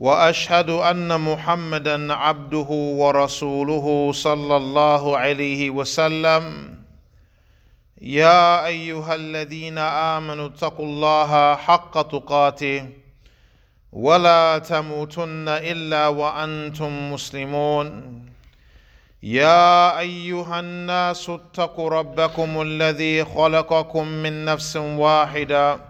وأشهد 0.00 0.70
أن 0.70 1.20
محمدا 1.20 2.14
عبده 2.14 2.70
ورسوله 3.00 4.12
صلى 4.14 4.56
الله 4.56 5.18
عليه 5.18 5.70
وسلم. 5.70 6.74
يا 8.02 8.66
أيها 8.66 9.14
الذين 9.14 9.78
آمنوا 9.78 10.46
اتقوا 10.46 10.86
الله 10.86 11.54
حق 11.56 12.02
تقاته 12.02 12.86
ولا 13.92 14.58
تموتن 14.58 15.48
إلا 15.48 16.08
وأنتم 16.08 17.12
مسلمون. 17.12 17.88
يا 19.22 19.98
أيها 19.98 20.60
الناس 20.60 21.30
اتقوا 21.30 21.90
ربكم 21.90 22.62
الذي 22.62 23.24
خلقكم 23.24 24.06
من 24.06 24.44
نفس 24.44 24.76
واحدة 24.76 25.89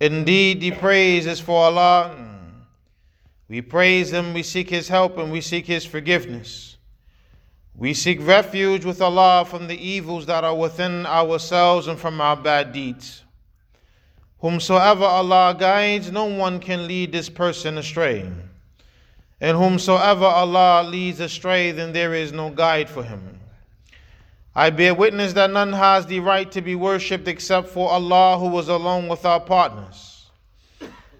Indeed, 0.00 0.60
the 0.60 0.70
praise 0.72 1.26
is 1.26 1.40
for 1.40 1.64
Allah. 1.64 2.14
Mm. 2.16 2.28
We 3.48 3.62
praise 3.62 4.12
Him, 4.12 4.34
we 4.34 4.42
seek 4.42 4.70
His 4.70 4.88
help, 4.88 5.18
and 5.18 5.32
we 5.32 5.40
seek 5.40 5.66
His 5.66 5.84
forgiveness. 5.84 6.76
We 7.74 7.94
seek 7.94 8.18
refuge 8.26 8.84
with 8.84 9.00
Allah 9.00 9.44
from 9.44 9.68
the 9.68 9.78
evils 9.78 10.26
that 10.26 10.44
are 10.44 10.54
within 10.54 11.06
ourselves 11.06 11.86
and 11.86 11.98
from 11.98 12.20
our 12.20 12.36
bad 12.36 12.72
deeds. 12.72 13.24
Whomsoever 14.38 15.04
Allah 15.04 15.56
guides, 15.58 16.12
no 16.12 16.24
one 16.24 16.60
can 16.60 16.86
lead 16.86 17.12
this 17.12 17.28
person 17.28 17.78
astray. 17.78 18.28
And 19.40 19.56
whomsoever 19.56 20.24
Allah 20.24 20.82
leads 20.88 21.20
astray, 21.20 21.70
then 21.70 21.92
there 21.92 22.14
is 22.14 22.32
no 22.32 22.50
guide 22.50 22.88
for 22.88 23.02
him. 23.04 23.37
I 24.58 24.70
bear 24.70 24.92
witness 24.92 25.34
that 25.34 25.52
none 25.52 25.72
has 25.72 26.04
the 26.06 26.18
right 26.18 26.50
to 26.50 26.60
be 26.60 26.74
worshipped 26.74 27.28
except 27.28 27.68
for 27.68 27.88
Allah, 27.92 28.36
who 28.40 28.48
was 28.48 28.68
alone 28.68 29.06
without 29.06 29.46
partners. 29.46 30.32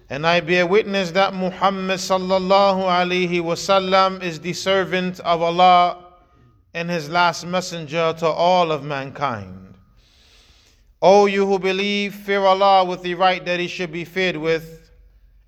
And 0.09 0.27
I 0.27 0.41
bear 0.41 0.67
witness 0.67 1.11
that 1.11 1.33
Muhammad 1.33 1.99
sallallahu 1.99 2.83
alaihi 2.83 3.39
wasallam 3.39 4.21
is 4.21 4.41
the 4.41 4.51
servant 4.51 5.21
of 5.21 5.41
Allah 5.41 6.15
and 6.73 6.89
his 6.89 7.09
last 7.09 7.45
messenger 7.45 8.13
to 8.17 8.27
all 8.27 8.73
of 8.73 8.83
mankind. 8.83 9.75
O 11.01 11.25
you 11.25 11.45
who 11.45 11.59
believe, 11.59 12.15
fear 12.15 12.41
Allah 12.41 12.83
with 12.83 13.03
the 13.03 13.15
right 13.15 13.45
that 13.45 13.61
He 13.61 13.67
should 13.67 13.93
be 13.93 14.03
feared 14.03 14.35
with, 14.35 14.91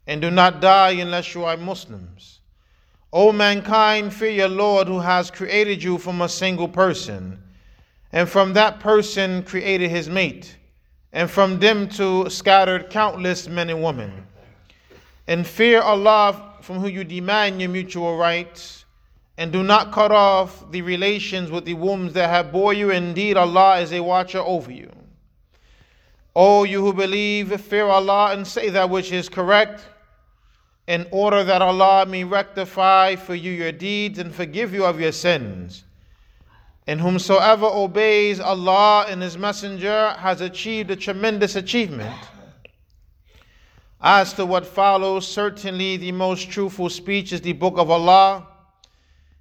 and 0.07 0.22
do 0.22 0.31
not 0.31 0.62
die 0.62 0.91
unless 0.91 1.35
you 1.35 1.44
are 1.44 1.57
Muslims. 1.57 2.40
O 3.12 3.34
mankind, 3.34 4.13
fear 4.13 4.30
your 4.30 4.47
Lord 4.47 4.88
who 4.88 5.01
has 5.01 5.30
created 5.30 5.84
you 5.84 5.97
from 5.97 6.22
a 6.22 6.30
single 6.30 6.69
person, 6.69 7.38
and 8.11 8.27
from 8.27 8.53
that 8.53 8.79
person 8.79 9.44
created 9.44 9.89
his 9.89 10.09
mate, 10.09 10.57
and 11.13 11.29
from 11.29 11.59
them 11.59 11.88
two 11.88 12.29
scattered 12.29 12.89
countless 12.89 13.47
men 13.47 13.69
and 13.69 13.83
women. 13.83 14.25
And 15.27 15.45
fear 15.45 15.81
Allah 15.81 16.55
from 16.61 16.79
whom 16.79 16.89
you 16.89 17.03
demand 17.03 17.59
your 17.61 17.69
mutual 17.69 18.17
rights, 18.17 18.85
and 19.38 19.51
do 19.51 19.63
not 19.63 19.91
cut 19.91 20.11
off 20.11 20.69
the 20.71 20.81
relations 20.81 21.50
with 21.50 21.66
the 21.66 21.73
wombs 21.73 22.13
that 22.13 22.29
have 22.29 22.51
bore 22.51 22.73
you. 22.73 22.91
Indeed, 22.91 23.38
Allah 23.38 23.79
is 23.79 23.94
a 23.94 24.01
watcher 24.01 24.39
over 24.39 24.71
you. 24.71 24.91
O 26.35 26.63
you 26.63 26.81
who 26.81 26.94
believe, 26.94 27.59
fear 27.61 27.88
Allah 27.88 28.33
and 28.33 28.45
say 28.45 28.69
that 28.69 28.89
which 28.89 29.11
is 29.11 29.29
correct, 29.29 29.85
in 30.88 31.07
order 31.11 31.44
that 31.44 31.61
Allah 31.61 32.05
may 32.05 32.23
rectify 32.23 33.16
for 33.16 33.35
you 33.35 33.51
your 33.51 33.71
deeds 33.71 34.19
and 34.19 34.33
forgive 34.33 34.73
you 34.73 34.85
of 34.85 35.00
your 35.00 35.11
sins. 35.11 35.83
And 36.88 37.00
whomsoever 37.00 37.66
obeys 37.66 38.40
Allah 38.40 39.06
and 39.08 39.22
His 39.22 39.38
Messenger 39.38 40.16
has 40.18 40.42
achieved 40.42 40.92
a 40.92 40.96
tremendous 40.96 41.56
achievement. 41.56 42.16
As 44.02 44.34
to 44.34 44.46
what 44.46 44.66
follows, 44.66 45.28
certainly 45.28 45.97
the 45.97 46.12
most 46.12 46.50
truthful 46.50 46.90
speech 46.90 47.31
is 47.31 47.42
the 47.42 47.53
Book 47.53 47.78
of 47.78 47.92
Allah, 47.92 48.47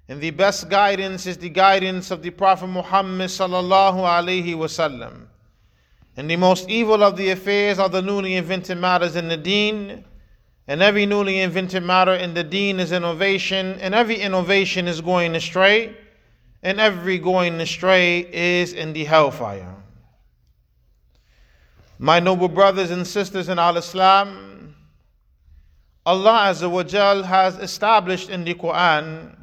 and 0.07 0.21
the 0.21 0.29
best 0.31 0.69
guidance 0.69 1.25
is 1.25 1.37
the 1.37 1.49
guidance 1.49 2.11
of 2.11 2.21
the 2.21 2.29
Prophet 2.29 2.67
Muhammad 2.67 3.29
sallallahu 3.29 3.95
alaihi 3.95 4.53
wasallam. 4.55 5.27
And 6.17 6.29
the 6.29 6.35
most 6.35 6.69
evil 6.69 7.03
of 7.03 7.17
the 7.17 7.29
affairs 7.29 7.79
are 7.79 7.89
the 7.89 8.01
newly 8.01 8.35
invented 8.35 8.77
matters 8.77 9.15
in 9.15 9.29
the 9.29 9.37
deen. 9.37 10.03
And 10.67 10.81
every 10.81 11.05
newly 11.05 11.39
invented 11.39 11.83
matter 11.83 12.13
in 12.13 12.33
the 12.33 12.43
deen 12.43 12.79
is 12.79 12.91
innovation, 12.91 13.79
and 13.79 13.95
every 13.95 14.17
innovation 14.17 14.87
is 14.87 15.01
going 15.01 15.35
astray, 15.35 15.95
and 16.62 16.80
every 16.80 17.18
going 17.18 17.60
astray 17.60 18.20
is 18.32 18.72
in 18.72 18.92
the 18.92 19.04
hellfire. 19.04 19.74
My 21.98 22.20
noble 22.20 22.48
brothers 22.48 22.90
and 22.90 23.06
sisters 23.06 23.48
in 23.48 23.58
Al 23.58 23.76
Islam, 23.76 24.74
Allah 26.04 26.50
Azza 26.50 26.70
wa 26.70 26.82
Jal 26.82 27.22
has 27.22 27.56
established 27.58 28.28
in 28.28 28.44
the 28.44 28.54
Quran 28.54 29.34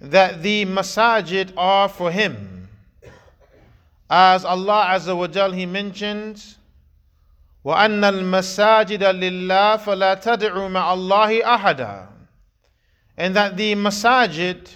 that 0.00 0.42
the 0.42 0.64
masajid 0.64 1.52
are 1.56 1.88
for 1.88 2.10
Him. 2.10 2.68
As 4.08 4.44
Allah 4.44 4.86
Azza 4.90 5.16
wa 5.16 5.26
Jal 5.26 5.52
He 5.52 5.66
mentions, 5.66 6.56
وأن 7.64 8.04
المساجد 8.04 9.02
لله 9.02 9.76
فلا 9.76 10.14
تدعوا 10.14 10.68
مع 10.68 10.92
الله 10.94 11.44
أحدا 11.44 12.06
and 13.18 13.36
that 13.36 13.56
the 13.56 13.74
masajid 13.74 14.66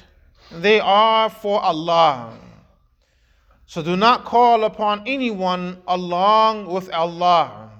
they 0.51 0.79
are 0.79 1.29
for 1.29 1.61
Allah. 1.61 2.37
So 3.65 3.83
do 3.83 3.95
not 3.95 4.25
call 4.25 4.63
upon 4.63 5.03
anyone 5.05 5.81
along 5.87 6.65
with 6.65 6.91
Allah. 6.91 7.71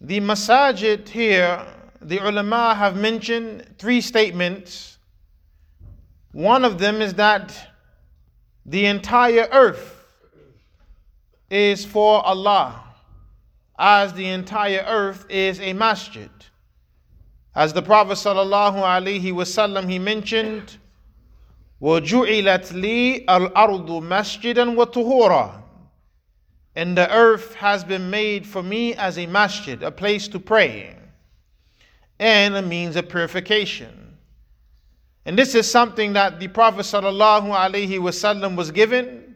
The 0.00 0.20
masajid 0.20 1.08
here 1.08 1.64
the 2.02 2.18
ulama 2.18 2.74
have 2.74 2.96
mentioned 2.96 3.74
three 3.78 4.00
statements. 4.00 4.98
One 6.32 6.64
of 6.64 6.78
them 6.78 7.02
is 7.02 7.14
that 7.14 7.54
the 8.64 8.86
entire 8.86 9.48
earth 9.52 10.02
is 11.50 11.84
for 11.84 12.24
Allah 12.24 12.82
as 13.78 14.12
the 14.14 14.26
entire 14.26 14.84
earth 14.86 15.26
is 15.28 15.60
a 15.60 15.72
masjid. 15.72 16.30
As 17.54 17.72
the 17.72 17.82
Prophet 17.82 18.12
sallallahu 18.14 18.76
alaihi 18.76 19.32
wasallam 19.32 19.90
he 19.90 19.98
mentioned, 19.98 20.78
وَجُعِلَتْ 21.81 22.73
لِي 22.73 23.25
الْأَرْضُ 23.25 23.87
مَسْجِدًا 23.87 24.75
وَطُهُورًا 24.75 25.61
And 26.75 26.97
the 26.97 27.11
earth 27.11 27.55
has 27.55 27.83
been 27.83 28.09
made 28.09 28.45
for 28.45 28.63
me 28.63 28.93
as 28.95 29.17
a 29.17 29.25
masjid, 29.27 29.81
a 29.83 29.91
place 29.91 30.27
to 30.29 30.39
pray. 30.39 30.95
and 32.19 32.55
a 32.55 32.61
means 32.61 32.95
of 32.95 33.09
purification. 33.09 34.17
And 35.25 35.37
this 35.37 35.55
is 35.55 35.69
something 35.69 36.13
that 36.13 36.39
the 36.39 36.47
Prophet 36.47 36.81
ﷺ 36.81 38.55
was 38.55 38.71
given 38.71 39.35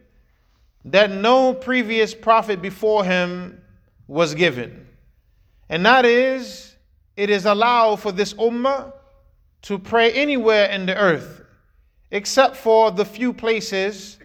that 0.84 1.10
no 1.10 1.52
previous 1.52 2.14
prophet 2.14 2.62
before 2.62 3.04
him 3.04 3.60
was 4.08 4.34
given. 4.34 4.86
And 5.68 5.84
that 5.84 6.04
is, 6.04 6.74
it 7.16 7.28
is 7.28 7.44
allowed 7.44 8.00
for 8.00 8.12
this 8.12 8.32
ummah 8.34 8.92
to 9.62 9.78
pray 9.78 10.10
anywhere 10.12 10.70
in 10.70 10.86
the 10.86 10.96
earth, 10.96 11.42
except 12.15 12.55
for 12.55 12.91
the 12.91 13.03
few 13.03 13.33
places 13.33 14.17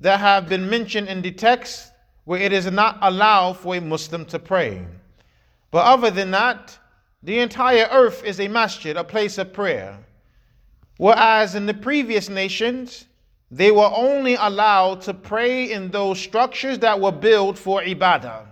that 0.00 0.18
have 0.18 0.48
been 0.48 0.68
mentioned 0.68 1.06
in 1.06 1.22
the 1.22 1.30
text 1.30 1.92
where 2.24 2.40
it 2.40 2.52
is 2.52 2.68
not 2.68 2.98
allowed 3.00 3.56
for 3.56 3.76
a 3.76 3.80
Muslim 3.80 4.24
to 4.24 4.40
pray. 4.40 4.84
But 5.70 5.84
other 5.86 6.10
than 6.10 6.32
that, 6.32 6.76
the 7.22 7.38
entire 7.38 7.86
earth 7.92 8.24
is 8.24 8.40
a 8.40 8.48
masjid, 8.48 8.96
a 8.96 9.04
place 9.04 9.38
of 9.38 9.52
prayer. 9.52 9.96
Whereas 10.96 11.54
in 11.54 11.66
the 11.66 11.74
previous 11.74 12.28
nations, 12.28 13.04
they 13.52 13.70
were 13.70 13.92
only 13.94 14.34
allowed 14.34 15.02
to 15.02 15.14
pray 15.14 15.70
in 15.70 15.92
those 15.92 16.18
structures 16.18 16.80
that 16.80 17.00
were 17.00 17.12
built 17.12 17.56
for 17.56 17.80
ibadah. 17.82 18.46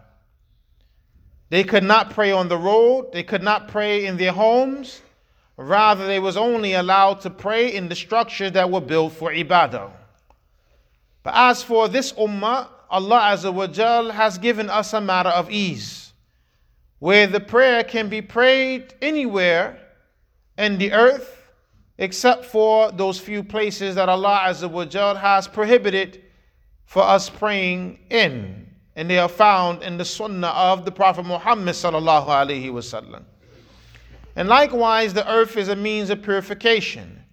They 1.51 1.65
could 1.65 1.85
not 1.85 2.11
pray 2.11 2.31
on 2.31 2.47
the 2.47 2.57
road, 2.57 3.13
they 3.13 3.25
could 3.25 3.43
not 3.43 3.67
pray 3.67 4.07
in 4.07 4.17
their 4.17 4.33
homes. 4.33 5.03
Rather, 5.57 6.07
they 6.07 6.19
was 6.19 6.37
only 6.37 6.75
allowed 6.75 7.21
to 7.23 7.31
pray 7.31 7.75
in 7.75 7.89
the 7.89 7.95
structures 7.95 8.53
that 8.53 8.71
were 8.71 8.81
built 8.81 9.13
for 9.15 9.31
ibadah. 9.31 9.91
But 11.23 11.35
as 11.35 11.63
for 11.63 11.89
this 11.89 12.13
ummah, 12.13 12.69
Allah 12.91 13.21
Azza 13.33 13.53
wa 13.53 13.67
Jal 13.67 14.11
has 14.11 14.39
given 14.39 14.71
us 14.71 14.93
a 14.93 15.01
matter 15.01 15.31
of 15.31 15.51
ease, 15.51 16.13
where 16.99 17.27
the 17.27 17.41
prayer 17.41 17.83
can 17.83 18.09
be 18.09 18.23
prayed 18.23 18.95
anywhere 19.03 19.79
in 20.59 20.79
the 20.79 20.93
earth, 20.93 21.51
except 21.99 22.45
for 22.45 22.93
those 22.93 23.19
few 23.19 23.43
places 23.43 23.95
that 23.95 24.09
Allah 24.09 24.43
Azza 24.49 24.71
wa 24.71 24.85
Jal 24.85 25.17
has 25.17 25.49
prohibited 25.49 26.23
for 26.85 27.03
us 27.03 27.29
praying 27.31 27.99
in. 28.11 28.67
And 28.95 29.11
they 29.11 29.19
are 29.19 29.29
found 29.29 29.83
in 29.83 29.99
the 29.99 30.05
sunnah 30.05 30.49
of 30.49 30.85
the 30.85 30.93
Prophet 30.93 31.25
Muhammad 31.25 31.75
sallallahu 31.75 32.29
alaihi 32.29 32.71
wasallam. 32.71 33.25
And 34.37 34.49
likewise, 34.49 35.15
the 35.15 35.29
earth 35.31 35.57
is 35.57 35.71
a 35.71 35.77
means 35.77 36.11
of 36.11 36.23
purification. 36.23 37.25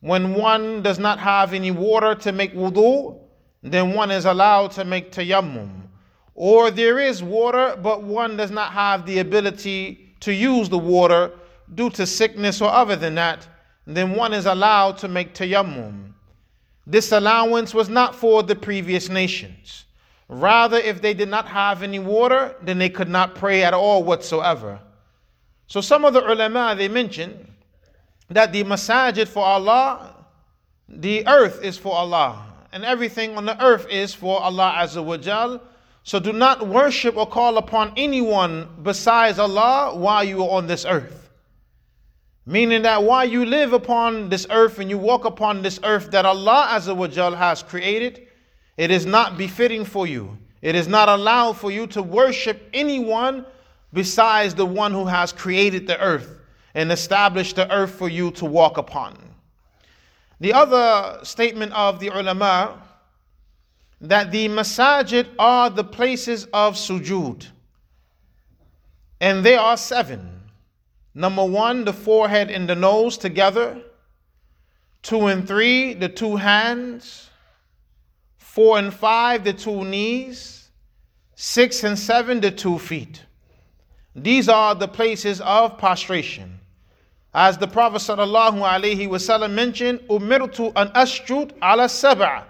When 0.00 0.34
one 0.34 0.82
does 0.82 0.98
not 0.98 1.18
have 1.18 1.52
any 1.52 1.72
water 1.72 2.14
to 2.14 2.32
make 2.32 2.54
wudu, 2.54 3.20
then 3.62 3.92
one 3.92 4.10
is 4.10 4.24
allowed 4.24 4.70
to 4.72 4.84
make 4.84 5.12
tayammum. 5.12 5.88
Or 6.34 6.70
there 6.70 6.98
is 6.98 7.22
water, 7.22 7.76
but 7.80 8.02
one 8.02 8.36
does 8.36 8.50
not 8.50 8.72
have 8.72 9.04
the 9.04 9.18
ability 9.18 10.14
to 10.20 10.32
use 10.32 10.68
the 10.68 10.78
water 10.78 11.32
due 11.74 11.90
to 11.90 12.06
sickness 12.06 12.60
or 12.60 12.70
other 12.70 12.96
than 12.96 13.16
that, 13.16 13.46
then 13.86 14.12
one 14.12 14.32
is 14.32 14.46
allowed 14.46 14.98
to 14.98 15.08
make 15.08 15.34
tayammum. 15.34 16.12
This 16.86 17.12
allowance 17.12 17.74
was 17.74 17.88
not 17.88 18.14
for 18.14 18.42
the 18.42 18.56
previous 18.56 19.08
nations. 19.08 19.84
Rather, 20.28 20.78
if 20.78 21.02
they 21.02 21.14
did 21.14 21.28
not 21.28 21.46
have 21.48 21.82
any 21.82 21.98
water, 21.98 22.56
then 22.62 22.78
they 22.78 22.88
could 22.88 23.08
not 23.08 23.34
pray 23.34 23.64
at 23.64 23.74
all 23.74 24.02
whatsoever. 24.02 24.80
So 25.72 25.80
some 25.80 26.04
of 26.04 26.12
the 26.12 26.20
ulama 26.30 26.74
they 26.76 26.88
mention 26.88 27.50
that 28.28 28.52
the 28.52 28.62
masajid 28.62 29.26
for 29.26 29.42
Allah, 29.42 30.26
the 30.86 31.26
earth 31.26 31.64
is 31.64 31.78
for 31.78 31.94
Allah, 31.94 32.44
and 32.72 32.84
everything 32.84 33.38
on 33.38 33.46
the 33.46 33.58
earth 33.64 33.86
is 33.88 34.12
for 34.12 34.38
Allah 34.42 34.74
Azza 34.76 35.02
wa. 35.02 35.58
So 36.02 36.20
do 36.20 36.34
not 36.34 36.68
worship 36.68 37.16
or 37.16 37.26
call 37.26 37.56
upon 37.56 37.94
anyone 37.96 38.68
besides 38.82 39.38
Allah 39.38 39.96
while 39.96 40.22
you 40.22 40.44
are 40.44 40.58
on 40.58 40.66
this 40.66 40.84
earth. 40.84 41.30
Meaning 42.44 42.82
that 42.82 43.02
while 43.02 43.26
you 43.26 43.46
live 43.46 43.72
upon 43.72 44.28
this 44.28 44.46
earth 44.50 44.78
and 44.78 44.90
you 44.90 44.98
walk 44.98 45.24
upon 45.24 45.62
this 45.62 45.80
earth 45.84 46.10
that 46.10 46.26
Allah 46.26 46.66
Azza 46.68 46.94
wa 46.94 47.34
has 47.34 47.62
created, 47.62 48.26
it 48.76 48.90
is 48.90 49.06
not 49.06 49.38
befitting 49.38 49.86
for 49.86 50.06
you. 50.06 50.36
It 50.60 50.74
is 50.74 50.86
not 50.86 51.08
allowed 51.08 51.56
for 51.56 51.70
you 51.70 51.86
to 51.86 52.02
worship 52.02 52.68
anyone 52.74 53.46
besides 53.92 54.54
the 54.54 54.66
one 54.66 54.92
who 54.92 55.04
has 55.06 55.32
created 55.32 55.86
the 55.86 56.00
earth 56.00 56.38
and 56.74 56.90
established 56.90 57.56
the 57.56 57.70
earth 57.72 57.92
for 57.92 58.08
you 58.08 58.30
to 58.32 58.44
walk 58.44 58.78
upon. 58.78 59.16
The 60.40 60.52
other 60.52 61.24
statement 61.24 61.72
of 61.72 62.00
the 62.00 62.08
ulama 62.08 62.82
that 64.00 64.32
the 64.32 64.48
masajid 64.48 65.28
are 65.38 65.70
the 65.70 65.84
places 65.84 66.46
of 66.52 66.74
sujud. 66.74 67.46
And 69.20 69.44
they 69.44 69.54
are 69.54 69.76
seven. 69.76 70.40
Number 71.14 71.44
one, 71.44 71.84
the 71.84 71.92
forehead 71.92 72.50
and 72.50 72.68
the 72.68 72.74
nose 72.74 73.16
together. 73.16 73.80
Two 75.02 75.26
and 75.26 75.46
three, 75.46 75.94
the 75.94 76.08
two 76.08 76.36
hands. 76.36 77.30
Four 78.38 78.78
and 78.78 78.92
five, 78.92 79.44
the 79.44 79.52
two 79.52 79.84
knees. 79.84 80.70
Six 81.36 81.84
and 81.84 81.96
seven, 81.96 82.40
the 82.40 82.50
two 82.50 82.78
feet. 82.78 83.22
These 84.14 84.48
are 84.48 84.74
the 84.74 84.88
places 84.88 85.40
of 85.40 85.78
prostration. 85.78 86.60
As 87.34 87.56
the 87.56 87.66
Prophet 87.66 87.96
ﷺ 87.96 89.50
mentioned, 89.50 90.00
Umirtu 90.00 90.72
an 90.76 90.88
asjud 90.88 91.52
ala 91.62 91.86
sab'a. 91.86 92.44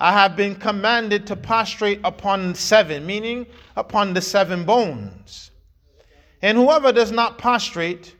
I 0.00 0.12
have 0.12 0.36
been 0.36 0.56
commanded 0.56 1.26
to 1.28 1.36
prostrate 1.36 2.00
upon 2.04 2.54
seven, 2.54 3.06
meaning 3.06 3.46
upon 3.76 4.14
the 4.14 4.20
seven 4.20 4.64
bones. 4.64 5.50
And 6.42 6.56
whoever 6.56 6.92
does 6.92 7.10
not 7.12 7.38
prostrate 7.38 8.14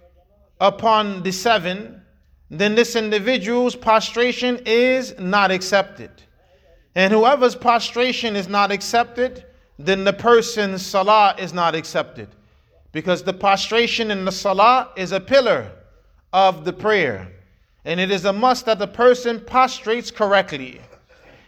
upon 0.60 1.22
the 1.22 1.32
seven, 1.32 2.02
then 2.50 2.74
this 2.74 2.96
individual's 2.96 3.76
prostration 3.76 4.60
is 4.66 5.18
not 5.18 5.50
accepted. 5.50 6.10
And 6.94 7.12
whoever's 7.12 7.54
prostration 7.54 8.34
is 8.34 8.48
not 8.48 8.72
accepted, 8.72 9.44
then 9.78 10.02
the 10.02 10.12
person's 10.12 10.84
salah 10.84 11.36
is 11.38 11.52
not 11.52 11.76
accepted. 11.76 12.28
Because 12.92 13.22
the 13.22 13.32
prostration 13.32 14.10
in 14.10 14.24
the 14.24 14.32
salah 14.32 14.90
is 14.96 15.12
a 15.12 15.20
pillar 15.20 15.70
of 16.32 16.64
the 16.64 16.72
prayer. 16.72 17.30
And 17.84 18.00
it 18.00 18.10
is 18.10 18.24
a 18.24 18.32
must 18.32 18.66
that 18.66 18.78
the 18.78 18.86
person 18.86 19.40
prostrates 19.40 20.10
correctly. 20.10 20.80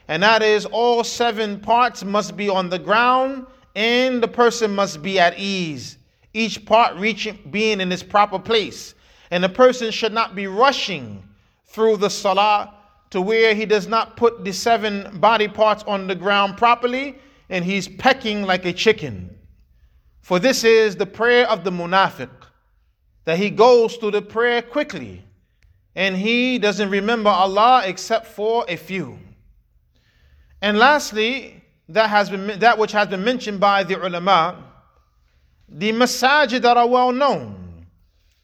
And 0.09 0.23
that 0.23 0.43
is, 0.43 0.67
all 0.67 1.05
seven 1.05 1.61
parts 1.61 2.05
must 2.05 2.37
be 2.37 2.49
on 2.49 2.69
the 2.69 2.79
ground 2.79 3.47
and 3.77 4.23
the 4.23 4.29
person 4.29 4.75
must 4.75 5.03
be 5.03 5.19
at 5.19 5.39
ease. 5.39 5.99
Each 6.35 6.65
part 6.65 6.97
reaching, 6.97 7.39
being 7.51 7.81
in 7.81 7.93
its 7.93 8.03
proper 8.03 8.39
place. 8.39 8.95
And 9.31 9.43
the 9.43 9.49
person 9.49 9.91
should 9.91 10.13
not 10.13 10.35
be 10.35 10.47
rushing 10.47 11.23
through 11.67 11.99
the 11.99 12.11
salah 12.11 12.75
to 13.11 13.20
where 13.20 13.55
he 13.55 13.67
does 13.67 13.87
not 13.87 14.17
put 14.17 14.44
the 14.44 14.53
seven 14.53 15.19
body 15.20 15.49
parts 15.49 15.85
on 15.87 16.06
the 16.06 16.15
ground 16.15 16.56
properly 16.56 17.19
and 17.49 17.65
he's 17.65 17.89
pecking 17.89 18.43
like 18.43 18.65
a 18.65 18.73
chicken. 18.73 19.37
For 20.20 20.39
this 20.39 20.65
is 20.65 20.96
the 20.96 21.06
prayer 21.06 21.48
of 21.48 21.65
the 21.65 21.70
munafiq 21.70 22.31
that 23.24 23.39
he 23.39 23.50
goes 23.50 23.96
through 23.96 24.12
the 24.12 24.22
prayer 24.22 24.62
quickly 24.62 25.24
and 25.94 26.17
he 26.17 26.58
doesn't 26.58 26.91
remember 26.91 27.31
Allah 27.31 27.82
except 27.84 28.27
for 28.27 28.65
a 28.69 28.77
few. 28.77 29.19
And 30.62 30.79
lastly, 30.79 31.62
that 31.89 32.10
has 32.10 32.31
been 32.31 32.58
that 32.60 32.79
which 32.79 32.93
has 32.93 33.08
been 33.08 33.24
mentioned 33.24 33.58
by 33.58 33.82
the 33.82 33.96
ulama, 33.96 34.62
the 35.69 35.93
masajid 35.93 36.62
that 36.62 36.77
are 36.77 36.86
well 36.86 37.12
known, 37.12 37.86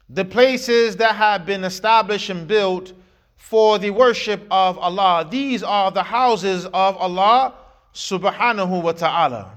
the 0.09 0.25
places 0.25 0.97
that 0.97 1.15
have 1.15 1.45
been 1.45 1.63
established 1.63 2.29
and 2.29 2.47
built 2.47 2.93
for 3.35 3.79
the 3.79 3.91
worship 3.91 4.45
of 4.51 4.77
Allah. 4.77 5.25
These 5.29 5.63
are 5.63 5.91
the 5.91 6.03
houses 6.03 6.65
of 6.65 6.97
Allah 6.97 7.53
subhanahu 7.93 8.81
wa 8.81 8.91
ta'ala. 8.91 9.56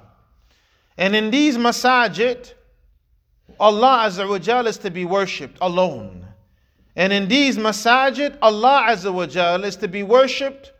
And 1.01 1.17
in 1.17 1.31
these 1.31 1.57
masajid, 1.57 2.53
Allah 3.59 4.05
Azza 4.05 4.29
wa 4.29 4.39
Jal 4.39 4.67
is 4.67 4.77
to 4.79 4.91
be 4.91 5.07
worshipped 5.07 5.57
alone. 5.63 6.27
And 6.95 7.11
in 7.11 7.27
these 7.27 7.57
masajid, 7.57 8.37
Allah 8.43 8.85
Azza 8.91 9.11
wa 9.13 9.25
Jal 9.25 9.65
is 9.65 9.77
to 9.77 9.89
be 9.89 10.03
worshipped 10.03 10.73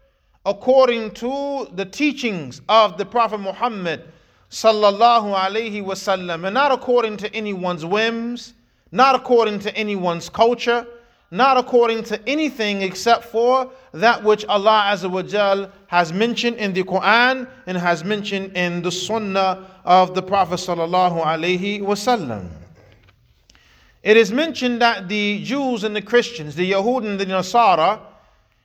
according 0.45 1.13
to 1.13 1.69
the 1.73 1.87
teachings 1.87 2.61
of 2.69 2.99
the 2.99 3.07
Prophet 3.07 3.39
Muhammad 3.39 4.05
sallallahu 4.51 5.35
alaihi 5.35 5.83
wasallam, 5.83 6.47
and 6.47 6.53
not 6.53 6.71
according 6.71 7.17
to 7.17 7.35
anyone's 7.35 7.87
whims, 7.87 8.53
not 8.93 9.15
according 9.15 9.59
to 9.61 9.75
anyone's 9.75 10.29
culture, 10.29 10.87
not 11.31 11.57
according 11.57 12.03
to 12.05 12.29
anything 12.29 12.83
except 12.83 13.27
for 13.27 13.71
that 13.93 14.23
which 14.25 14.45
Allah 14.47 14.91
Azza 14.93 15.09
wa 15.09 15.23
Jal 15.23 15.71
has 15.87 16.13
mentioned 16.13 16.57
in 16.57 16.73
the 16.73 16.83
Quran 16.83 17.49
and 17.67 17.79
has 17.79 18.05
mentioned 18.05 18.57
in 18.57 18.83
the 18.83 18.91
Sunnah 18.91 19.67
of 19.85 20.15
the 20.15 20.23
Prophet 20.23 20.57
sallallahu 20.57 21.23
alaihi 21.25 21.81
wasallam. 21.81 22.49
It 24.03 24.17
is 24.17 24.33
mentioned 24.33 24.81
that 24.83 25.09
the 25.09 25.43
Jews 25.45 25.85
and 25.85 25.95
the 25.95 26.03
Christians, 26.03 26.57
the 26.57 26.73
Yahud 26.73 27.07
and 27.07 27.21
the 27.21 27.27
Nasara, 27.27 28.01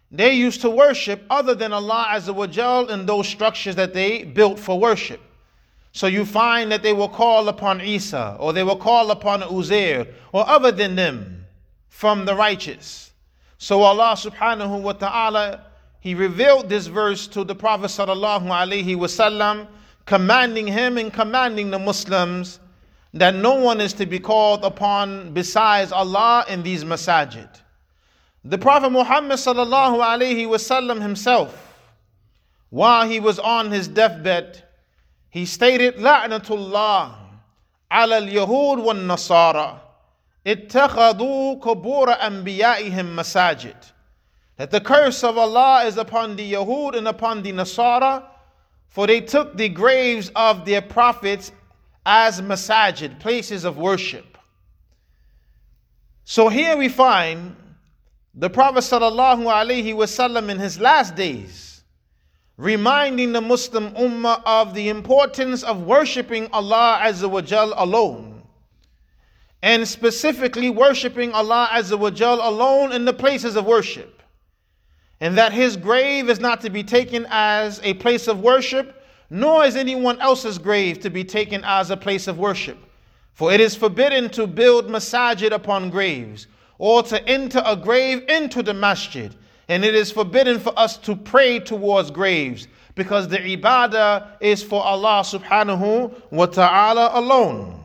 they 0.09 0.33
used 0.33 0.61
to 0.61 0.69
worship 0.69 1.23
other 1.29 1.53
than 1.53 1.73
Allah 1.73 2.07
Azza 2.11 2.33
wa 2.33 2.47
Jal 2.47 2.89
in 2.89 3.05
those 3.05 3.27
structures 3.27 3.75
that 3.75 3.93
they 3.93 4.23
built 4.23 4.57
for 4.57 4.79
worship. 4.79 5.19
So 5.91 6.07
you 6.07 6.25
find 6.25 6.71
that 6.71 6.83
they 6.83 6.93
will 6.93 7.09
call 7.09 7.47
upon 7.47 7.79
Isa, 7.81 8.37
or 8.39 8.53
they 8.53 8.63
will 8.63 8.75
call 8.75 9.11
upon 9.11 9.41
Uzair, 9.41 10.11
or 10.31 10.47
other 10.47 10.71
than 10.71 10.95
them 10.95 11.34
from 11.95 12.25
the 12.25 12.35
righteous. 12.35 13.13
So 13.57 13.81
Allah 13.83 14.17
subhanahu 14.17 14.81
wa 14.81 14.91
ta'ala, 14.91 15.61
He 16.01 16.13
revealed 16.13 16.67
this 16.67 16.87
verse 16.87 17.25
to 17.27 17.45
the 17.45 17.55
Prophet 17.55 17.85
sallallahu 17.85 18.47
alaihi 18.47 18.97
wasallam, 18.97 19.65
commanding 20.05 20.67
him 20.67 20.97
and 20.97 21.13
commanding 21.13 21.71
the 21.71 21.79
Muslims 21.79 22.59
that 23.13 23.33
no 23.33 23.53
one 23.53 23.79
is 23.79 23.93
to 23.93 24.05
be 24.05 24.19
called 24.19 24.65
upon 24.65 25.31
besides 25.31 25.93
Allah 25.93 26.43
in 26.49 26.63
these 26.63 26.83
masajid. 26.83 27.47
The 28.43 28.57
Prophet 28.57 28.89
Muhammad 28.89 29.39
sallallahu 29.39 30.03
alaihi 30.03 30.45
wasallam 30.47 31.01
himself, 31.01 31.77
while 32.71 33.07
he 33.07 33.21
was 33.21 33.39
on 33.39 33.71
his 33.71 33.87
deathbed, 33.87 34.61
he 35.29 35.45
stated, 35.45 35.95
"La'natullah 35.95 37.15
ala 37.89 38.15
al-Yahud 38.17 38.83
wa 38.83 38.91
nasara 38.91 39.84
ittakhadhu 40.45 41.59
kubur 41.59 42.17
anbiya'ihim 42.17 43.15
masajid." 43.15 43.75
That 44.57 44.71
the 44.71 44.81
curse 44.81 45.23
of 45.23 45.37
Allah 45.37 45.85
is 45.85 45.97
upon 45.97 46.35
the 46.35 46.53
Yahud 46.53 46.95
and 46.95 47.07
upon 47.07 47.43
the 47.43 47.51
Nasara, 47.51 48.23
for 48.87 49.07
they 49.07 49.21
took 49.21 49.57
the 49.57 49.67
graves 49.67 50.31
of 50.35 50.65
their 50.65 50.81
prophets 50.81 51.51
as 52.05 52.39
masajid, 52.41 53.19
places 53.19 53.65
of 53.65 53.77
worship. 53.77 54.37
So 56.23 56.47
here 56.47 56.77
we 56.77 56.87
find 56.89 57.55
the 58.33 58.49
Prophet 58.49 58.83
wasallam 58.83 60.49
in 60.49 60.59
his 60.59 60.79
last 60.79 61.15
days 61.15 61.83
reminding 62.57 63.33
the 63.33 63.41
Muslim 63.41 63.91
ummah 63.91 64.41
of 64.45 64.73
the 64.73 64.89
importance 64.89 65.63
of 65.63 65.83
worshiping 65.83 66.49
Allah 66.53 66.99
Azza 67.03 67.29
wa 67.29 67.41
alone 67.77 68.34
and 69.65 69.85
specifically 69.85 70.69
worshiping 70.69 71.33
Allah 71.33 71.67
Azza 71.73 71.99
wa 71.99 72.11
Jal 72.11 72.39
alone 72.41 72.93
in 72.93 73.03
the 73.03 73.13
places 73.13 73.57
of 73.57 73.65
worship 73.65 74.21
and 75.19 75.37
that 75.37 75.51
his 75.51 75.75
grave 75.75 76.29
is 76.29 76.39
not 76.39 76.61
to 76.61 76.69
be 76.69 76.83
taken 76.83 77.25
as 77.29 77.81
a 77.83 77.95
place 77.95 78.27
of 78.29 78.39
worship 78.39 79.01
nor 79.29 79.65
is 79.65 79.75
anyone 79.75 80.19
else's 80.21 80.57
grave 80.57 80.99
to 80.99 81.09
be 81.09 81.23
taken 81.23 81.63
as 81.65 81.89
a 81.89 81.97
place 81.97 82.27
of 82.27 82.37
worship. 82.37 82.77
For 83.33 83.51
it 83.51 83.59
is 83.59 83.75
forbidden 83.75 84.29
to 84.31 84.47
build 84.47 84.87
masajid 84.87 85.51
upon 85.51 85.89
graves, 85.89 86.47
or 86.77 87.03
to 87.03 87.27
enter 87.27 87.61
a 87.65 87.75
grave 87.75 88.23
into 88.29 88.61
the 88.63 88.73
masjid. 88.73 89.35
And 89.67 89.83
it 89.83 89.95
is 89.95 90.11
forbidden 90.11 90.59
for 90.59 90.77
us 90.77 90.97
to 90.99 91.15
pray 91.15 91.59
towards 91.59 92.11
graves, 92.11 92.67
because 92.93 93.27
the 93.27 93.39
ibadah 93.39 94.37
is 94.39 94.63
for 94.63 94.83
Allah 94.83 95.21
subhanahu 95.25 96.13
wa 96.31 96.45
ta'ala 96.45 97.11
alone. 97.13 97.84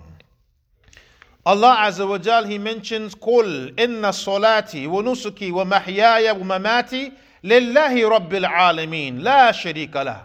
Allah 1.50 1.76
Azza 1.82 2.08
wa 2.08 2.18
Jal, 2.18 2.46
He 2.46 2.58
mentions, 2.58 3.14
قُلْ 3.14 3.76
إِنَّ 3.76 4.02
الصَّلَاةِ 4.02 4.88
وَنُسُكِي 4.88 5.52
وَمَحْيَايَ 5.52 6.32
وَمَمَاتِي 6.42 7.12
لِلَّهِ 7.44 8.10
رَبِّ 8.10 8.34
الْعَالَمِينَ 8.34 9.22
لَا 9.22 9.52
شَرِيكَ 9.52 9.92
لَهُ 9.92 10.22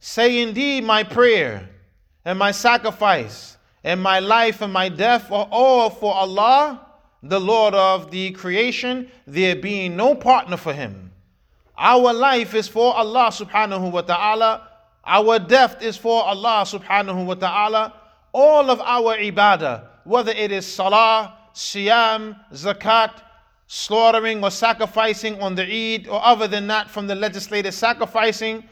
Say 0.00 0.42
indeed, 0.42 0.82
my 0.84 1.04
prayer 1.04 1.68
and 2.24 2.38
my 2.38 2.50
sacrifice 2.50 3.56
and 3.84 4.02
my 4.02 4.18
life 4.18 4.60
and 4.60 4.72
my 4.72 4.88
death 4.88 5.30
are 5.30 5.48
all 5.50 5.90
for 5.90 6.14
Allah, 6.14 6.84
the 7.22 7.40
Lord 7.40 7.74
of 7.74 8.10
the 8.10 8.32
creation, 8.32 9.10
there 9.26 9.56
being 9.56 9.96
no 9.96 10.14
partner 10.14 10.56
for 10.56 10.72
Him. 10.72 11.12
Our 11.76 12.12
life 12.12 12.54
is 12.54 12.66
for 12.66 12.94
Allah 12.96 13.30
subhanahu 13.30 13.92
wa 13.92 14.00
ta'ala. 14.00 14.68
Our 15.04 15.38
death 15.38 15.80
is 15.80 15.96
for 15.96 16.24
Allah 16.24 16.64
subhanahu 16.66 17.24
wa 17.26 17.34
ta'ala. 17.34 17.92
All 18.32 18.70
of 18.70 18.80
our 18.80 19.16
ibadah, 19.16 19.86
whether 20.03 20.31
it 20.31 20.51
is 20.51 20.65
salah, 20.65 21.37
siyam, 21.53 22.39
zakat, 22.51 23.21
slaughtering 23.67 24.43
or 24.43 24.51
sacrificing 24.51 25.41
on 25.41 25.55
the 25.55 25.63
Eid, 25.63 26.07
or 26.07 26.23
other 26.23 26.47
than 26.47 26.67
that 26.67 26.89
from 26.89 27.07
the 27.07 27.15
legislated 27.15 27.73
sacrificing, 27.73 28.63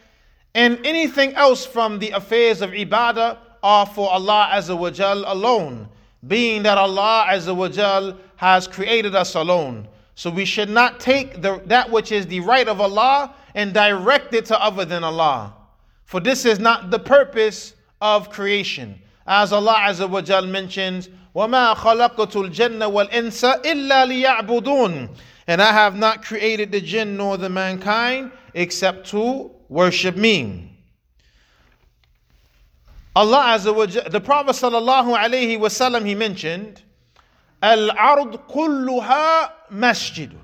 and 0.53 0.85
anything 0.85 1.33
else 1.33 1.65
from 1.65 1.99
the 1.99 2.11
affairs 2.11 2.61
of 2.61 2.71
ibadah 2.71 3.37
are 3.63 3.85
for 3.85 4.11
Allah 4.11 4.49
Azza 4.53 4.77
wa 4.77 4.89
alone, 5.31 5.87
being 6.27 6.63
that 6.63 6.77
Allah 6.77 7.27
Azza 7.29 7.55
wa 7.55 8.17
has 8.35 8.67
created 8.67 9.15
us 9.15 9.35
alone. 9.35 9.87
So 10.15 10.29
we 10.29 10.45
should 10.45 10.69
not 10.69 10.99
take 10.99 11.41
the, 11.41 11.61
that 11.65 11.89
which 11.89 12.11
is 12.11 12.27
the 12.27 12.41
right 12.41 12.67
of 12.67 12.81
Allah 12.81 13.33
and 13.55 13.73
direct 13.73 14.33
it 14.33 14.45
to 14.45 14.61
other 14.61 14.85
than 14.85 15.03
Allah. 15.03 15.53
For 16.05 16.19
this 16.19 16.45
is 16.45 16.59
not 16.59 16.91
the 16.91 16.99
purpose 16.99 17.73
of 18.01 18.29
creation. 18.29 19.00
As 19.26 19.52
Allah 19.52 19.76
Azza 19.80 20.08
wa 20.08 20.20
Jal 20.20 20.46
mentions, 20.46 21.08
وَمَا 21.34 21.74
خَلَقْتُ 21.74 22.50
الْجَنَّ 22.50 22.78
وَالْإِنسَ 22.78 23.62
إِلَّا 23.62 24.06
لِيَعْبُدُونَ 24.46 25.16
And 25.46 25.62
I 25.62 25.72
have 25.72 25.96
not 25.96 26.22
created 26.22 26.72
the 26.72 26.80
jinn 26.80 27.16
nor 27.16 27.36
the 27.36 27.48
mankind 27.48 28.32
except 28.54 29.08
to 29.10 29.50
worship 29.68 30.16
me. 30.16 30.72
Allah 33.14 33.56
Azza 33.58 33.74
wa 33.74 33.86
Jalla, 33.86 34.10
the 34.10 34.20
Prophet 34.20 34.52
sallallahu 34.52 35.16
alaihi 35.16 35.58
wasallam, 35.58 36.04
he 36.06 36.14
mentioned, 36.14 36.82
Al-ard 37.62 38.32
kulluha 38.48 39.50
masjidun 39.72 40.42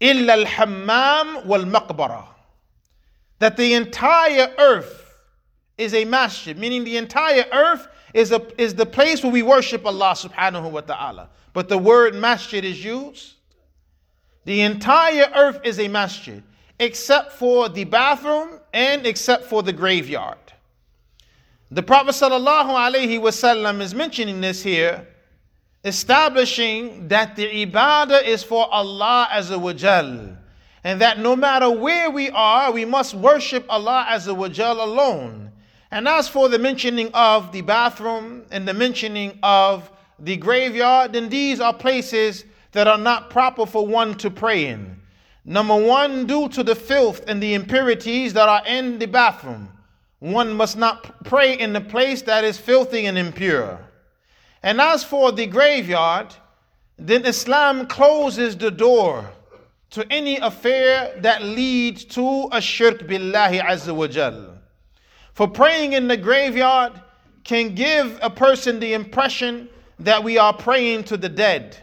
illa 0.00 0.32
al-hammam 0.32 1.46
wal-maqbara. 1.46 2.24
That 3.38 3.56
the 3.56 3.74
entire 3.74 4.52
earth 4.58 4.97
is 5.79 5.93
a 5.93 6.05
masjid, 6.05 6.57
meaning 6.57 6.83
the 6.83 6.97
entire 6.97 7.45
earth 7.51 7.87
is, 8.13 8.31
a, 8.31 8.45
is 8.61 8.75
the 8.75 8.85
place 8.85 9.23
where 9.23 9.31
we 9.31 9.41
worship 9.41 9.85
Allah 9.85 10.11
subhanahu 10.15 10.69
wa 10.71 10.81
ta'ala. 10.81 11.29
But 11.53 11.69
the 11.69 11.77
word 11.77 12.13
masjid 12.15 12.63
is 12.63 12.83
used. 12.83 13.33
The 14.45 14.61
entire 14.61 15.31
earth 15.35 15.61
is 15.63 15.79
a 15.79 15.87
masjid 15.87 16.43
except 16.79 17.33
for 17.33 17.69
the 17.69 17.83
bathroom 17.83 18.59
and 18.73 19.05
except 19.05 19.45
for 19.45 19.61
the 19.63 19.73
graveyard. 19.73 20.37
The 21.71 21.83
Prophet 21.83 22.11
sallallahu 22.11 22.69
alaihi 22.69 23.19
wasallam 23.19 23.81
is 23.81 23.93
mentioning 23.93 24.41
this 24.41 24.63
here, 24.63 25.07
establishing 25.83 27.07
that 27.09 27.35
the 27.35 27.65
ibadah 27.65 28.23
is 28.25 28.43
for 28.43 28.67
Allah 28.73 29.27
Azza 29.31 29.59
wa 29.59 29.73
Jal, 29.73 30.37
and 30.83 31.01
that 31.01 31.19
no 31.19 31.35
matter 31.35 31.69
where 31.69 32.09
we 32.09 32.29
are, 32.31 32.71
we 32.71 32.85
must 32.85 33.13
worship 33.13 33.65
Allah 33.69 34.07
Azza 34.09 34.35
wa 34.35 34.47
Jal 34.47 34.83
alone. 34.83 35.51
And 35.91 36.07
as 36.07 36.27
for 36.27 36.49
the 36.49 36.59
mentioning 36.59 37.09
of 37.13 37.51
the 37.51 37.61
bathroom 37.61 38.45
and 38.51 38.67
the 38.67 38.73
mentioning 38.73 39.39
of 39.41 39.89
the 40.19 40.37
graveyard, 40.37 41.13
then 41.13 41.29
these 41.29 41.59
are 41.59 41.73
places 41.73 42.45
that 42.73 42.87
are 42.87 42.97
not 42.97 43.29
proper 43.29 43.65
for 43.65 43.87
one 43.87 44.15
to 44.15 44.29
pray 44.29 44.67
in. 44.67 45.01
Number 45.45 45.75
one, 45.75 46.27
due 46.27 46.47
to 46.49 46.63
the 46.63 46.75
filth 46.75 47.23
and 47.27 47.41
the 47.41 47.55
impurities 47.55 48.33
that 48.33 48.47
are 48.47 48.61
in 48.67 48.99
the 48.99 49.07
bathroom, 49.07 49.69
one 50.19 50.53
must 50.53 50.77
not 50.77 51.23
pray 51.23 51.57
in 51.57 51.73
the 51.73 51.81
place 51.81 52.21
that 52.23 52.43
is 52.43 52.57
filthy 52.57 53.05
and 53.05 53.17
impure. 53.17 53.79
And 54.61 54.79
as 54.79 55.03
for 55.03 55.31
the 55.31 55.47
graveyard, 55.47 56.35
then 56.97 57.25
Islam 57.25 57.87
closes 57.87 58.57
the 58.57 58.69
door 58.69 59.31
to 59.91 60.05
any 60.11 60.37
affair 60.37 61.17
that 61.21 61.41
leads 61.41 62.03
to 62.05 62.49
a 62.51 62.61
shirk 62.61 62.99
billahi 63.07 63.61
azza 63.61 63.95
wa 63.95 64.07
jal. 64.07 64.58
For 65.39 65.47
praying 65.47 65.93
in 65.93 66.09
the 66.09 66.17
graveyard 66.17 67.01
can 67.45 67.73
give 67.73 68.19
a 68.21 68.29
person 68.29 68.81
the 68.81 68.91
impression 68.91 69.69
that 69.99 70.21
we 70.21 70.37
are 70.37 70.51
praying 70.51 71.05
to 71.05 71.15
the 71.15 71.29
dead. 71.29 71.77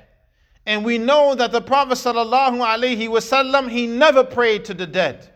And 0.67 0.85
we 0.85 0.99
know 0.99 1.35
that 1.35 1.53
the 1.53 1.63
Prophet 1.63 1.95
sallallahu 1.95 2.59
alaihi 2.59 3.09
wasallam 3.09 3.71
he 3.71 3.87
never 3.87 4.23
prayed 4.23 4.67
to 4.67 4.75
the 4.75 4.87
dead. 4.87 5.31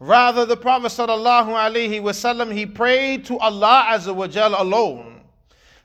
Rather, 0.00 0.44
the 0.44 0.56
Prophet 0.56 0.88
sallallahu 0.88 1.46
alaihi 1.54 2.02
wasallam 2.02 2.52
he 2.52 2.66
prayed 2.66 3.24
to 3.26 3.38
Allah 3.38 3.86
azza 3.90 4.12
wa 4.12 4.26
jal 4.26 4.60
alone. 4.60 5.20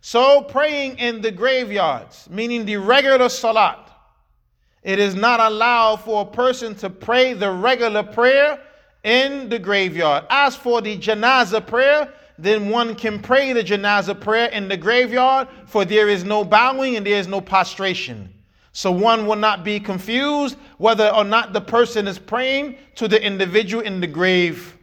So 0.01 0.42
praying 0.42 0.98
in 0.98 1.22
the 1.22 1.30
graveyards, 1.30 2.27
meaning 2.32 2.65
the 2.65 2.77
regular 2.77 3.30
salat, 3.30 3.92
it 4.82 4.98
is 4.98 5.13
not 5.13 5.39
allowed 5.39 5.98
for 5.98 6.24
a 6.24 6.25
person 6.25 6.74
to 6.77 6.89
pray 6.89 7.34
the 7.34 7.51
regular 7.51 8.01
prayer 8.01 8.60
in 9.06 9.48
the 9.48 9.60
graveyard. 9.60 10.26
As 10.30 10.56
for 10.56 10.82
the 10.82 10.98
janazah 10.98 11.66
prayer, 11.66 12.12
then 12.38 12.70
one 12.70 12.96
can 12.96 13.22
pray 13.22 13.54
the 13.54 13.64
janazah 13.64 14.20
prayer 14.20 14.50
in 14.50 14.68
the 14.68 14.76
graveyard, 14.76 15.48
for 15.68 15.86
there 15.86 16.10
is 16.10 16.26
no 16.26 16.44
bowing 16.44 16.98
and 16.98 17.06
there 17.06 17.20
is 17.20 17.28
no 17.28 17.40
prostration. 17.40 18.34
So 18.74 18.92
one 18.92 19.26
will 19.26 19.38
not 19.38 19.64
be 19.64 19.80
confused 19.80 20.58
whether 20.80 21.08
or 21.08 21.24
not 21.24 21.54
the 21.54 21.62
person 21.62 22.10
is 22.10 22.20
praying 22.20 22.78
to 22.96 23.08
the 23.08 23.24
individual 23.24 23.82
in 23.82 24.02
the 24.02 24.08
grave. 24.08 24.78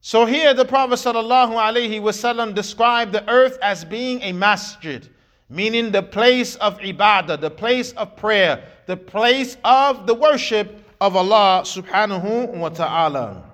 So 0.00 0.24
here 0.24 0.54
the 0.54 0.64
Prophet 0.64 0.94
ﷺ 0.94 2.54
described 2.54 3.12
the 3.12 3.28
earth 3.28 3.58
as 3.60 3.84
being 3.84 4.22
a 4.22 4.32
masjid, 4.32 5.06
meaning 5.50 5.90
the 5.90 6.02
place 6.02 6.54
of 6.56 6.78
ibadah, 6.78 7.38
the 7.38 7.50
place 7.50 7.92
of 7.92 8.16
prayer, 8.16 8.64
the 8.86 8.96
place 8.96 9.58
of 9.64 10.06
the 10.06 10.14
worship 10.14 10.87
of 11.00 11.16
Allah 11.16 11.62
subhanahu 11.64 12.56
wa 12.58 12.68
ta'ala. 12.70 13.44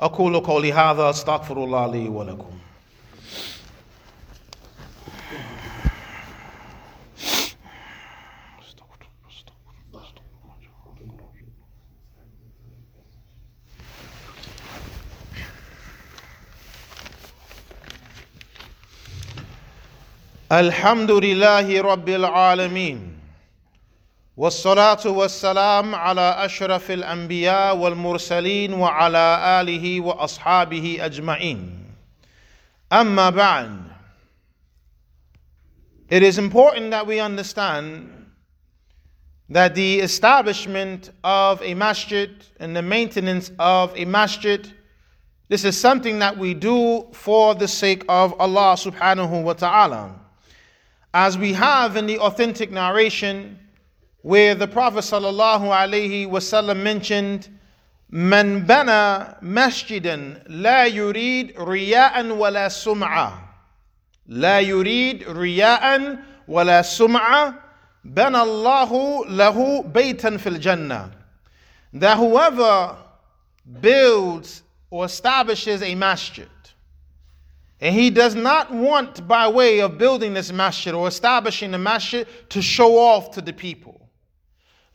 أقول 0.00 0.40
قولي 0.40 0.72
هذا 0.72 1.10
أستغفر 1.10 1.56
الله 1.64 1.86
لي 1.92 2.08
ولكم 2.08 2.50
الحمد 20.52 21.10
لله 21.10 21.80
رب 21.82 22.08
العالمين 22.08 23.15
والصلاة 24.37 25.05
والسلام 25.07 25.95
على 25.95 26.35
أشرف 26.45 26.91
الأنبياء 26.91 27.77
والمرسلين 27.77 28.73
وعلى 28.73 29.61
آله 29.61 30.01
وأصحابه 30.01 30.97
أجمعين 31.01 31.85
أما 32.91 33.29
بعد 33.29 33.91
It 36.09 36.23
is 36.23 36.37
important 36.37 36.91
that 36.91 37.07
we 37.07 37.19
understand 37.19 38.31
that 39.49 39.75
the 39.75 39.99
establishment 39.99 41.09
of 41.23 41.61
a 41.61 41.73
masjid 41.73 42.31
and 42.59 42.75
the 42.75 42.81
maintenance 42.81 43.51
of 43.59 43.93
a 43.95 44.05
masjid 44.05 44.67
this 45.49 45.65
is 45.65 45.77
something 45.77 46.19
that 46.19 46.37
we 46.37 46.53
do 46.53 47.05
for 47.11 47.53
the 47.55 47.67
sake 47.67 48.05
of 48.07 48.33
Allah 48.39 48.77
subhanahu 48.77 49.43
wa 49.43 49.51
ta'ala. 49.53 50.15
as 51.13 51.37
we 51.37 51.51
have 51.51 51.97
in 51.97 52.05
the 52.07 52.17
authentic 52.19 52.71
narration 52.71 53.59
where 54.26 54.56
the 54.56 54.66
Prophet 54.66 55.04
ﷺ 55.04 56.82
mentioned, 56.82 57.48
Man 58.10 58.66
bana 58.66 59.36
masjidan 59.40 60.42
la 60.48 60.86
yurid 60.86 61.54
riya'an 61.54 62.36
wala 62.36 62.66
sum'a. 62.66 63.38
La 64.26 64.58
yurid 64.58 65.26
riya'an 65.26 66.24
wala 66.48 66.82
sum'a. 66.82 67.56
Bana 68.04 68.38
Allahu 68.38 69.26
lahu 69.26 69.92
baytan 69.92 70.40
fil 70.40 70.58
jannah. 70.58 71.12
That 71.92 72.18
whoever 72.18 72.96
builds 73.80 74.64
or 74.90 75.04
establishes 75.04 75.82
a 75.82 75.94
masjid, 75.94 76.48
and 77.80 77.94
he 77.94 78.10
does 78.10 78.34
not 78.34 78.74
want, 78.74 79.28
by 79.28 79.46
way 79.46 79.78
of 79.82 79.98
building 79.98 80.34
this 80.34 80.50
masjid 80.50 80.94
or 80.94 81.06
establishing 81.06 81.70
the 81.70 81.78
masjid, 81.78 82.26
to 82.48 82.60
show 82.60 82.98
off 82.98 83.30
to 83.30 83.40
the 83.40 83.52
people 83.52 84.05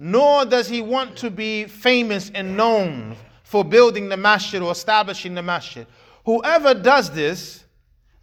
nor 0.03 0.45
does 0.45 0.67
he 0.67 0.81
want 0.81 1.15
to 1.15 1.29
be 1.29 1.65
famous 1.65 2.31
and 2.33 2.57
known 2.57 3.15
for 3.43 3.63
building 3.63 4.09
the 4.09 4.17
masjid 4.17 4.59
or 4.59 4.71
establishing 4.71 5.35
the 5.35 5.43
masjid. 5.43 5.85
Whoever 6.25 6.73
does 6.73 7.11
this, 7.11 7.63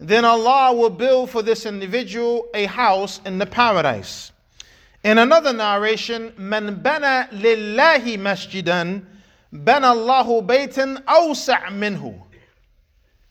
then 0.01 0.25
Allah 0.25 0.75
will 0.75 0.91
build 0.91 1.31
for 1.31 1.41
this 1.41 1.67
individual 1.67 2.49
a 2.53 2.65
house 2.65 3.21
in 3.25 3.39
the 3.39 3.47
paradise. 3.47 4.33
In 5.05 5.19
another 5.19 5.53
narration, 5.53 6.33
Man 6.37 6.83
bana 6.83 7.29
lillahi 7.31 8.19
masjidan, 8.19 9.05
bana 9.53 9.91
Allahu 9.91 10.43
baytan 10.43 11.01
awsa' 11.05 11.67
minhu. 11.67 12.21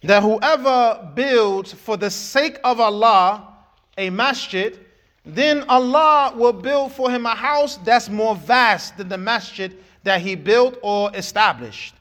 That 0.03 0.23
whoever 0.23 1.11
builds 1.13 1.73
for 1.73 1.97
the 1.97 2.09
sake 2.09 2.61
of 2.63 2.79
Allah 2.79 3.55
a 3.97 4.09
masjid, 4.09 4.79
then 5.27 5.63
Allah 5.67 6.33
will 6.35 6.53
build 6.53 6.93
for 6.93 7.11
him 7.11 7.25
a 7.25 7.35
house 7.35 7.77
that's 7.77 8.09
more 8.09 8.35
vast 8.35 8.97
than 8.97 9.09
the 9.09 9.17
masjid 9.17 9.75
that 10.03 10.21
he 10.21 10.35
built 10.35 10.77
or 10.81 11.13
established. 11.13 11.95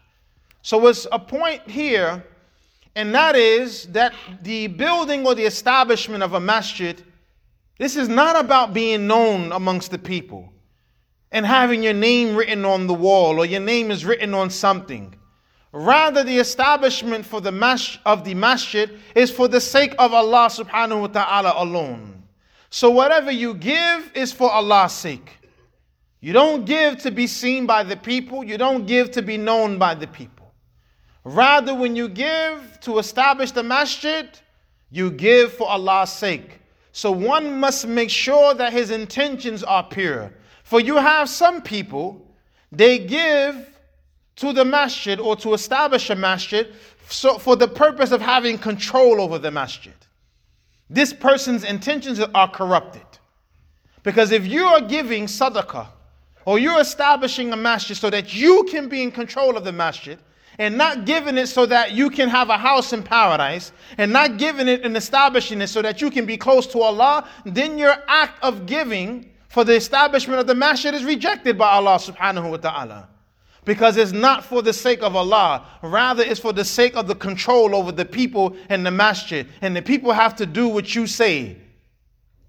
So 0.62 0.86
it's 0.86 1.06
a 1.10 1.18
point 1.18 1.62
here, 1.68 2.24
and 2.94 3.14
that 3.14 3.34
is 3.34 3.86
that 3.86 4.14
the 4.42 4.68
building 4.68 5.26
or 5.26 5.34
the 5.34 5.44
establishment 5.44 6.22
of 6.22 6.34
a 6.34 6.40
masjid, 6.40 7.02
this 7.78 7.96
is 7.96 8.08
not 8.08 8.38
about 8.38 8.72
being 8.72 9.06
known 9.06 9.52
amongst 9.52 9.90
the 9.90 9.98
people 9.98 10.52
and 11.32 11.44
having 11.44 11.82
your 11.82 11.92
name 11.92 12.36
written 12.36 12.64
on 12.64 12.86
the 12.86 12.94
wall 12.94 13.38
or 13.38 13.44
your 13.44 13.60
name 13.60 13.90
is 13.90 14.04
written 14.04 14.34
on 14.34 14.50
something. 14.50 15.14
Rather, 15.72 16.24
the 16.24 16.38
establishment 16.38 17.26
for 17.26 17.40
the 17.40 17.52
mash 17.52 18.00
of 18.06 18.24
the 18.24 18.34
masjid 18.34 18.98
is 19.14 19.30
for 19.30 19.46
the 19.46 19.60
sake 19.60 19.94
of 19.98 20.14
Allah 20.14 20.48
subhanahu 20.48 21.00
wa 21.02 21.06
ta'ala 21.08 21.54
alone. 21.56 22.15
So 22.70 22.90
whatever 22.90 23.30
you 23.30 23.54
give 23.54 24.10
is 24.14 24.32
for 24.32 24.50
Allah's 24.50 24.92
sake. 24.92 25.38
You 26.20 26.32
don't 26.32 26.64
give 26.64 26.98
to 26.98 27.10
be 27.10 27.26
seen 27.26 27.66
by 27.66 27.82
the 27.82 27.96
people, 27.96 28.42
you 28.42 28.58
don't 28.58 28.86
give 28.86 29.10
to 29.12 29.22
be 29.22 29.36
known 29.36 29.78
by 29.78 29.94
the 29.94 30.06
people. 30.06 30.52
Rather, 31.24 31.74
when 31.74 31.96
you 31.96 32.08
give 32.08 32.78
to 32.82 32.98
establish 32.98 33.50
the 33.50 33.62
masjid, 33.62 34.28
you 34.90 35.10
give 35.10 35.52
for 35.52 35.68
Allah's 35.68 36.12
sake. 36.12 36.60
So 36.92 37.10
one 37.10 37.58
must 37.60 37.86
make 37.86 38.10
sure 38.10 38.54
that 38.54 38.72
his 38.72 38.90
intentions 38.90 39.62
are 39.62 39.84
pure. 39.84 40.32
For 40.64 40.80
you 40.80 40.96
have 40.96 41.28
some 41.28 41.62
people, 41.62 42.26
they 42.72 42.98
give 42.98 43.68
to 44.36 44.52
the 44.52 44.64
masjid 44.64 45.20
or 45.20 45.36
to 45.36 45.54
establish 45.54 46.10
a 46.10 46.14
masjid 46.14 46.74
so 47.08 47.38
for 47.38 47.56
the 47.56 47.68
purpose 47.68 48.12
of 48.12 48.20
having 48.20 48.58
control 48.58 49.20
over 49.20 49.38
the 49.38 49.50
masjid. 49.50 49.94
This 50.88 51.12
person's 51.12 51.64
intentions 51.64 52.20
are 52.20 52.48
corrupted. 52.48 53.02
Because 54.02 54.30
if 54.30 54.46
you 54.46 54.64
are 54.64 54.80
giving 54.80 55.26
sadaqah 55.26 55.88
or 56.44 56.58
you're 56.58 56.80
establishing 56.80 57.52
a 57.52 57.56
masjid 57.56 57.96
so 57.96 58.08
that 58.10 58.34
you 58.34 58.64
can 58.70 58.88
be 58.88 59.02
in 59.02 59.10
control 59.10 59.56
of 59.56 59.64
the 59.64 59.72
masjid, 59.72 60.18
and 60.58 60.78
not 60.78 61.04
giving 61.04 61.36
it 61.36 61.48
so 61.48 61.66
that 61.66 61.92
you 61.92 62.08
can 62.08 62.28
have 62.28 62.48
a 62.48 62.56
house 62.56 62.92
in 62.92 63.02
paradise, 63.02 63.72
and 63.98 64.12
not 64.12 64.38
giving 64.38 64.68
it 64.68 64.84
and 64.84 64.96
establishing 64.96 65.60
it 65.60 65.66
so 65.66 65.82
that 65.82 66.00
you 66.00 66.10
can 66.10 66.24
be 66.24 66.36
close 66.36 66.66
to 66.68 66.80
Allah, 66.80 67.28
then 67.44 67.76
your 67.76 67.96
act 68.06 68.42
of 68.42 68.64
giving 68.64 69.30
for 69.48 69.64
the 69.64 69.74
establishment 69.74 70.40
of 70.40 70.46
the 70.46 70.54
masjid 70.54 70.94
is 70.94 71.04
rejected 71.04 71.58
by 71.58 71.68
Allah 71.68 71.98
subhanahu 71.98 72.50
wa 72.50 72.56
ta'ala 72.56 73.08
because 73.66 73.96
it's 73.96 74.12
not 74.12 74.44
for 74.44 74.62
the 74.62 74.72
sake 74.72 75.02
of 75.02 75.16
Allah. 75.16 75.66
Rather, 75.82 76.22
it's 76.22 76.40
for 76.40 76.52
the 76.52 76.64
sake 76.64 76.96
of 76.96 77.08
the 77.08 77.16
control 77.16 77.74
over 77.74 77.92
the 77.92 78.04
people 78.04 78.56
and 78.68 78.86
the 78.86 78.90
masjid. 78.92 79.46
And 79.60 79.76
the 79.76 79.82
people 79.82 80.12
have 80.12 80.36
to 80.36 80.46
do 80.46 80.68
what 80.68 80.94
you 80.94 81.06
say. 81.06 81.56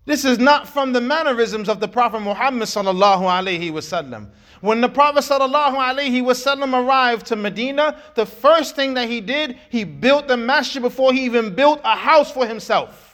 This 0.05 0.23
is 0.23 0.37
not 0.37 0.69
from 0.69 0.93
the 0.93 1.01
mannerisms 1.01 1.67
of 1.67 1.79
the 1.79 1.87
Prophet 1.87 2.21
Muhammad 2.21 2.69
sallallahu 2.69 3.23
alaihi 3.23 3.71
wasallam. 3.71 4.29
When 4.61 4.79
the 4.79 4.89
Prophet 4.89 5.21
sallallahu 5.23 5.75
alaihi 5.75 6.21
wasallam 6.23 6.73
arrived 6.85 7.25
to 7.27 7.35
Medina, 7.35 7.99
the 8.13 8.25
first 8.25 8.75
thing 8.75 8.93
that 8.93 9.09
he 9.09 9.19
did, 9.19 9.59
he 9.69 9.83
built 9.83 10.27
the 10.27 10.37
masjid 10.37 10.81
before 10.81 11.13
he 11.13 11.25
even 11.25 11.53
built 11.53 11.81
a 11.83 11.95
house 11.95 12.31
for 12.31 12.45
himself. 12.45 13.06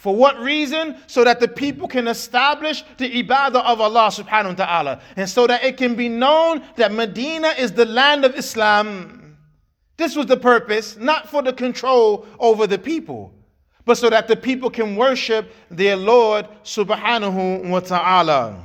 For 0.00 0.14
what 0.14 0.38
reason? 0.38 0.96
So 1.06 1.24
that 1.24 1.40
the 1.40 1.48
people 1.48 1.88
can 1.88 2.06
establish 2.06 2.84
the 2.98 3.22
ibadah 3.22 3.64
of 3.64 3.80
Allah 3.80 4.08
subhanahu 4.12 4.58
wa 4.58 4.64
ta'ala. 4.64 5.00
And 5.16 5.28
so 5.28 5.46
that 5.46 5.64
it 5.64 5.76
can 5.76 5.94
be 5.94 6.08
known 6.08 6.62
that 6.76 6.92
Medina 6.92 7.48
is 7.58 7.72
the 7.72 7.86
land 7.86 8.24
of 8.24 8.36
Islam. 8.36 9.38
This 9.96 10.14
was 10.14 10.26
the 10.26 10.36
purpose, 10.36 10.96
not 10.96 11.28
for 11.28 11.42
the 11.42 11.52
control 11.52 12.26
over 12.38 12.66
the 12.66 12.78
people, 12.78 13.32
but 13.86 13.96
so 13.96 14.10
that 14.10 14.28
the 14.28 14.36
people 14.36 14.68
can 14.68 14.94
worship 14.94 15.50
their 15.70 15.96
Lord 15.96 16.46
subhanahu 16.62 17.70
wa 17.70 17.80
ta'ala. 17.80 18.62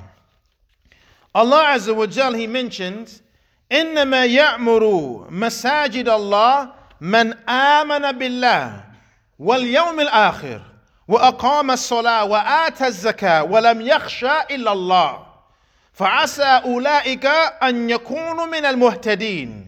Allah 1.34 1.64
Azza 1.70 1.96
wa 1.96 2.06
Jal, 2.08 2.34
He 2.34 2.46
mentions, 2.48 3.22
إنما 3.72 4.26
يأمر 4.26 5.32
مساجد 5.32 6.10
الله 6.10 6.72
من 7.02 7.34
آمن 7.48 8.12
بالله 8.12 8.84
واليوم 9.40 10.00
الآخر 10.00 10.62
وأقام 11.08 11.72
الصلاة 11.72 12.26
وآتى 12.26 12.88
الزكاة 12.88 13.44
ولم 13.44 13.82
يخشى 13.82 14.40
إلا 14.52 14.72
الله 14.72 15.20
فعسى 15.94 16.62
أولئك 16.66 17.26
أن 17.64 17.90
يكونوا 17.90 18.46
من 18.46 18.66
المهتدين 18.66 19.68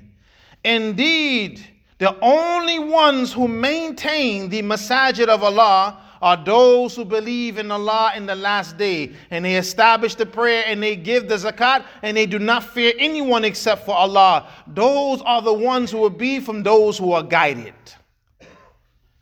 Indeed, 0.66 1.60
the 1.98 2.16
only 2.22 2.80
ones 2.80 3.34
who 3.34 3.50
maintain 3.50 4.50
the 4.50 4.62
masajid 4.62 5.28
of 5.28 5.44
Allah 5.44 6.00
are 6.22 6.38
those 6.38 6.96
who 6.96 7.04
believe 7.04 7.58
in 7.58 7.70
Allah 7.70 8.14
in 8.16 8.26
the 8.26 8.36
last 8.36 8.78
day 8.78 9.12
and 9.30 9.44
they 9.44 9.56
establish 9.56 10.16
the 10.16 10.26
prayer 10.26 10.64
and 10.66 10.82
they 10.82 10.96
give 10.96 11.28
the 11.28 11.36
zakat 11.36 11.84
and 12.02 12.16
they 12.16 12.26
do 12.26 12.40
not 12.40 12.64
fear 12.64 12.94
anyone 12.98 13.44
except 13.44 13.86
for 13.86 13.94
Allah. 13.94 14.48
Those 14.68 15.22
are 15.24 15.42
the 15.42 15.54
ones 15.54 15.92
who 15.92 15.98
will 15.98 16.10
be 16.10 16.40
from 16.40 16.64
those 16.64 16.98
who 16.98 17.12
are 17.12 17.24
guided. 17.24 17.74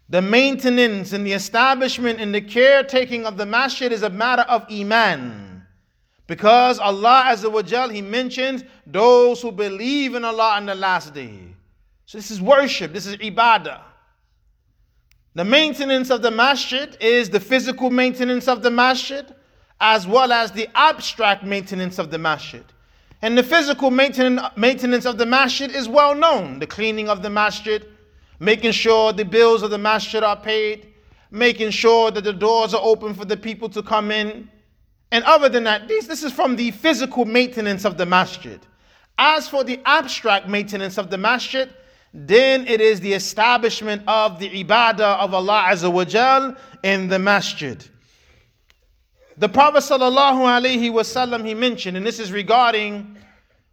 The 0.08 0.22
maintenance 0.22 1.12
and 1.12 1.26
the 1.26 1.32
establishment 1.32 2.20
and 2.20 2.34
the 2.34 2.40
caretaking 2.40 3.26
of 3.26 3.36
the 3.36 3.46
masjid 3.46 3.90
is 3.90 4.02
a 4.02 4.10
matter 4.10 4.42
of 4.42 4.64
iman. 4.70 5.66
Because 6.26 6.78
Allah 6.78 7.24
Azza 7.26 7.50
wa 7.50 7.62
Jal, 7.62 7.88
He 7.88 8.02
mentions 8.02 8.64
those 8.86 9.42
who 9.42 9.52
believe 9.52 10.14
in 10.14 10.24
Allah 10.24 10.54
on 10.56 10.66
the 10.66 10.74
last 10.74 11.14
day. 11.14 11.40
So 12.06 12.18
this 12.18 12.30
is 12.30 12.40
worship, 12.40 12.92
this 12.92 13.06
is 13.06 13.16
ibadah. 13.16 13.80
The 15.34 15.44
maintenance 15.44 16.10
of 16.10 16.22
the 16.22 16.30
masjid 16.30 16.96
is 17.00 17.28
the 17.28 17.40
physical 17.40 17.90
maintenance 17.90 18.48
of 18.48 18.62
the 18.62 18.70
masjid 18.70 19.26
as 19.80 20.06
well 20.06 20.32
as 20.32 20.52
the 20.52 20.68
abstract 20.74 21.44
maintenance 21.44 21.98
of 21.98 22.10
the 22.10 22.18
masjid. 22.18 22.64
And 23.22 23.36
the 23.36 23.42
physical 23.42 23.90
maintenance 23.90 25.04
of 25.04 25.18
the 25.18 25.26
masjid 25.26 25.70
is 25.70 25.88
well 25.88 26.14
known. 26.14 26.58
The 26.58 26.66
cleaning 26.66 27.08
of 27.08 27.22
the 27.22 27.30
masjid, 27.30 27.84
making 28.38 28.72
sure 28.72 29.12
the 29.12 29.24
bills 29.24 29.62
of 29.62 29.70
the 29.70 29.78
masjid 29.78 30.22
are 30.22 30.36
paid, 30.36 30.92
making 31.30 31.70
sure 31.70 32.10
that 32.10 32.24
the 32.24 32.32
doors 32.32 32.74
are 32.74 32.82
open 32.82 33.14
for 33.14 33.24
the 33.24 33.36
people 33.36 33.68
to 33.70 33.82
come 33.82 34.10
in. 34.10 34.50
And 35.12 35.24
other 35.24 35.48
than 35.48 35.64
that, 35.64 35.88
this, 35.88 36.06
this 36.06 36.22
is 36.22 36.32
from 36.32 36.56
the 36.56 36.70
physical 36.72 37.24
maintenance 37.24 37.84
of 37.84 37.96
the 37.96 38.06
masjid. 38.06 38.60
As 39.18 39.48
for 39.48 39.64
the 39.64 39.80
abstract 39.84 40.48
maintenance 40.48 40.98
of 40.98 41.10
the 41.10 41.18
masjid, 41.18 41.72
then 42.12 42.66
it 42.66 42.80
is 42.80 43.00
the 43.00 43.12
establishment 43.12 44.02
of 44.06 44.38
the 44.38 44.64
ibadah 44.64 45.18
of 45.18 45.34
Allah 45.34 45.66
Azza 45.68 45.92
wa 45.92 46.04
Jal 46.04 46.56
in 46.82 47.08
the 47.08 47.18
masjid. 47.18 47.86
The 49.38 49.48
Prophet 49.48 49.78
sallallahu 49.78 50.40
alaihi 50.40 50.90
wasallam 50.90 51.46
he 51.46 51.54
mentioned, 51.54 51.96
and 51.96 52.06
this 52.06 52.18
is 52.18 52.32
regarding 52.32 53.18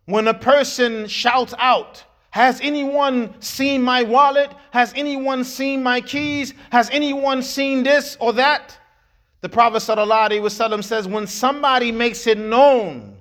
when 0.06 0.28
a 0.28 0.34
person 0.34 1.08
shouts 1.08 1.54
out, 1.58 2.04
"Has 2.34 2.60
anyone 2.62 3.39
seen 3.41 3.84
my 3.84 4.02
wallet? 4.02 4.52
Has 4.72 4.91
anyone 4.96 5.43
seen 5.43 5.84
my 5.84 6.02
keys? 6.02 6.54
Has 6.72 6.89
anyone 6.89 7.43
seen 7.43 7.84
this 7.84 8.17
or 8.19 8.34
that?" 8.34 8.78
The 9.41 9.50
Prophet 9.50 9.84
wasallam 9.84 10.82
says, 10.82 11.06
when 11.06 11.28
somebody 11.28 11.91
makes 11.91 12.26
it 12.28 12.38
known 12.38 13.17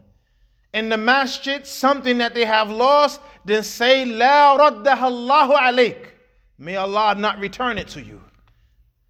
in 0.72 0.88
the 0.88 0.96
masjid 0.96 1.66
something 1.66 2.18
that 2.18 2.32
they 2.32 2.44
have 2.44 2.70
lost, 2.70 3.20
then 3.44 3.64
say, 3.64 4.04
La 4.04 4.56
raddaha 4.56 5.02
Allahu 5.02 5.52
alayk. 5.52 6.06
May 6.58 6.76
Allah 6.76 7.16
not 7.18 7.40
return 7.40 7.76
it 7.76 7.88
to 7.88 8.00
you. 8.00 8.22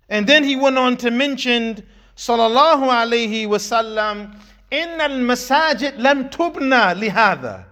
And 0.08 0.26
then 0.26 0.42
he 0.42 0.56
went 0.56 0.78
on 0.78 0.96
to 0.96 1.10
mention, 1.10 1.86
Sallallahu 2.16 2.88
alayhi 2.88 3.46
wasallam, 3.46 4.34
Inna 4.70 5.04
al-masajid 5.04 5.98
lam 5.98 6.30
tubna 6.30 6.98
lihada. 6.98 7.66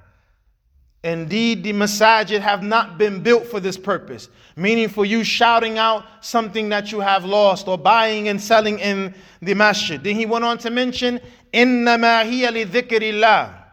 Indeed, 1.04 1.64
the 1.64 1.72
masajid 1.72 2.40
have 2.40 2.64
not 2.64 2.98
been 2.98 3.22
built 3.22 3.46
for 3.46 3.60
this 3.60 3.78
purpose, 3.78 4.28
meaning 4.56 4.90
for 4.90 5.06
you 5.06 5.24
shouting 5.24 5.78
out 5.78 6.04
something 6.22 6.70
that 6.70 6.92
you 6.92 7.00
have 7.00 7.26
lost 7.26 7.68
or 7.68 7.78
buying 7.78 8.28
and 8.28 8.42
selling 8.42 8.80
in 8.80 9.14
the 9.40 9.54
masjid. 9.54 10.04
Then 10.04 10.16
he 10.16 10.26
went 10.26 10.46
on 10.46 10.58
to 10.60 10.72
mention, 10.72 11.20
إنما 11.54 12.24
هي 12.24 12.66
لذكر 12.66 13.02
الله 13.02 13.66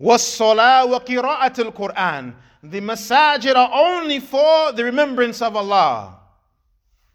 وَالصَّلَاةِ 0.00 0.86
وَقِرَاءَةِ 0.86 1.72
الْقُرْآنِ 1.72 2.34
The 2.62 2.80
masajid 2.80 3.56
are 3.56 3.70
only 3.72 4.20
for 4.20 4.70
the 4.72 4.84
remembrance 4.84 5.42
of 5.42 5.56
Allah. 5.56 6.20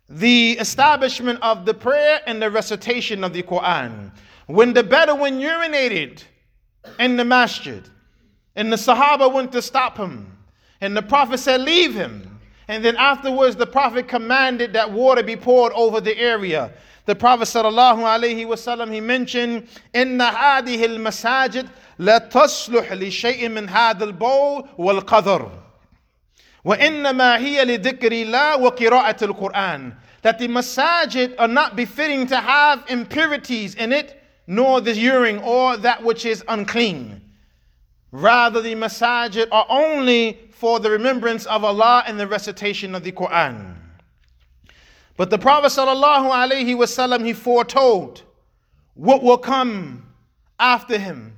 The 0.09 0.51
establishment 0.59 1.39
of 1.41 1.65
the 1.65 1.73
prayer 1.73 2.19
and 2.27 2.41
the 2.41 2.51
recitation 2.51 3.23
of 3.23 3.31
the 3.31 3.41
Quran. 3.41 4.11
When 4.47 4.73
the 4.73 4.83
Bedouin 4.83 5.39
urinated 5.39 6.23
in 6.99 7.15
the 7.15 7.23
masjid, 7.23 7.87
and 8.57 8.71
the 8.71 8.77
Sahaba 8.77 9.31
went 9.31 9.51
to 9.53 9.61
stop 9.61 9.97
him, 9.97 10.37
and 10.81 10.95
the 10.95 11.01
Prophet 11.01 11.39
said, 11.39 11.61
Leave 11.61 11.93
him. 11.93 12.29
And 12.67 12.83
then 12.83 12.95
afterwards, 12.95 13.55
the 13.55 13.67
Prophet 13.67 14.07
commanded 14.07 14.73
that 14.73 14.91
water 14.91 15.21
be 15.21 15.35
poured 15.35 15.73
over 15.73 15.99
the 15.99 16.17
area. 16.17 16.71
The 17.05 17.15
Prophet 17.15 17.45
sallallahu 17.45 17.97
alaihi 17.97 18.45
wasallam 18.45 18.93
he 18.93 19.01
mentioned, 19.01 19.67
"Inna 19.93 20.31
hadihi 20.31 20.83
al-masajid 20.83 21.69
لا 21.99 22.17
تصلح 22.17 22.93
لشيء 22.93 23.49
من 23.49 23.69
هذا 23.69 24.03
البول 24.03 24.67
والقدر 24.77 25.51
وإنما 26.65 27.37
هي 27.37 27.65
لذكر 27.65 28.11
الله 28.11 28.57
وقراءة 28.57 29.23
القرآن 29.23 29.93
that 30.21 30.39
the 30.39 30.47
masajid 30.47 31.35
are 31.37 31.47
not 31.47 31.75
befitting 31.75 32.25
to 32.25 32.37
have 32.37 32.83
impurities 32.87 33.75
in 33.75 33.91
it 33.91 34.23
nor 34.47 34.81
the 34.81 34.93
urine 34.95 35.37
or 35.39 35.77
that 35.77 36.01
which 36.03 36.25
is 36.25 36.43
unclean 36.47 37.21
rather 38.10 38.60
the 38.60 38.74
masajid 38.74 39.48
are 39.52 39.66
only 39.68 40.38
for 40.50 40.80
the 40.80 40.90
remembrance 40.90 41.46
of 41.46 41.64
Allah 41.64 42.04
and 42.06 42.18
the 42.18 42.26
recitation 42.26 42.94
of 42.94 43.04
the 43.04 43.12
Quran 43.12 43.78
but 45.18 45.30
the 45.30 45.38
Prophet 45.38 45.72
wasallam 45.72 47.24
he 47.26 47.32
foretold 47.32 48.22
what 48.94 49.20
will 49.20 49.36
come 49.36 50.06
after 50.60 50.96
him 50.96 51.36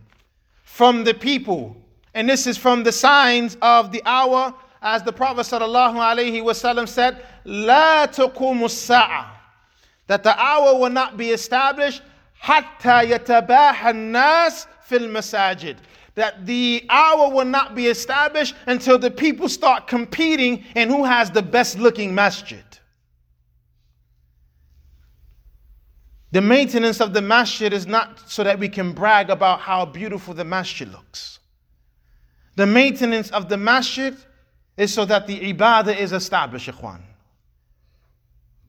from 0.62 1.02
the 1.02 1.14
people. 1.14 1.76
And 2.12 2.28
this 2.28 2.46
is 2.46 2.59
from 2.59 2.83
the 2.83 2.92
signs 2.92 3.56
of 3.62 3.90
the 3.90 4.02
hour, 4.04 4.54
as 4.83 5.02
the 5.02 5.12
Prophet 5.12 5.42
ﷺ 5.42 6.88
said, 6.88 7.24
La 7.44 8.06
tuqumu 8.06 9.26
that 10.06 10.22
the 10.24 10.38
hour 10.38 10.78
will 10.78 10.90
not 10.90 11.16
be 11.16 11.30
established 11.30 12.02
hatta 12.38 13.06
yatabaha 13.06 13.94
nas 13.94 14.66
fil 14.83 15.09
masajid 15.09 15.76
that 16.20 16.44
the 16.44 16.85
hour 16.90 17.30
will 17.33 17.46
not 17.46 17.74
be 17.74 17.87
established 17.87 18.54
until 18.66 18.98
the 18.98 19.11
people 19.11 19.48
start 19.48 19.87
competing 19.87 20.62
in 20.76 20.90
who 20.90 21.02
has 21.02 21.30
the 21.30 21.40
best 21.40 21.78
looking 21.78 22.14
masjid. 22.14 22.62
The 26.33 26.42
maintenance 26.42 27.00
of 27.00 27.14
the 27.14 27.22
masjid 27.22 27.72
is 27.72 27.87
not 27.87 28.30
so 28.30 28.44
that 28.44 28.59
we 28.59 28.68
can 28.68 28.92
brag 28.92 29.30
about 29.30 29.61
how 29.61 29.87
beautiful 29.87 30.35
the 30.35 30.44
masjid 30.44 30.87
looks. 30.92 31.38
The 32.56 32.66
maintenance 32.66 33.30
of 33.30 33.48
the 33.48 33.56
masjid 33.56 34.14
is 34.76 34.92
so 34.92 35.06
that 35.06 35.26
the 35.26 35.54
ibadah 35.54 35.96
is 35.96 36.12
established, 36.12 36.68
ikhwan. 36.68 37.00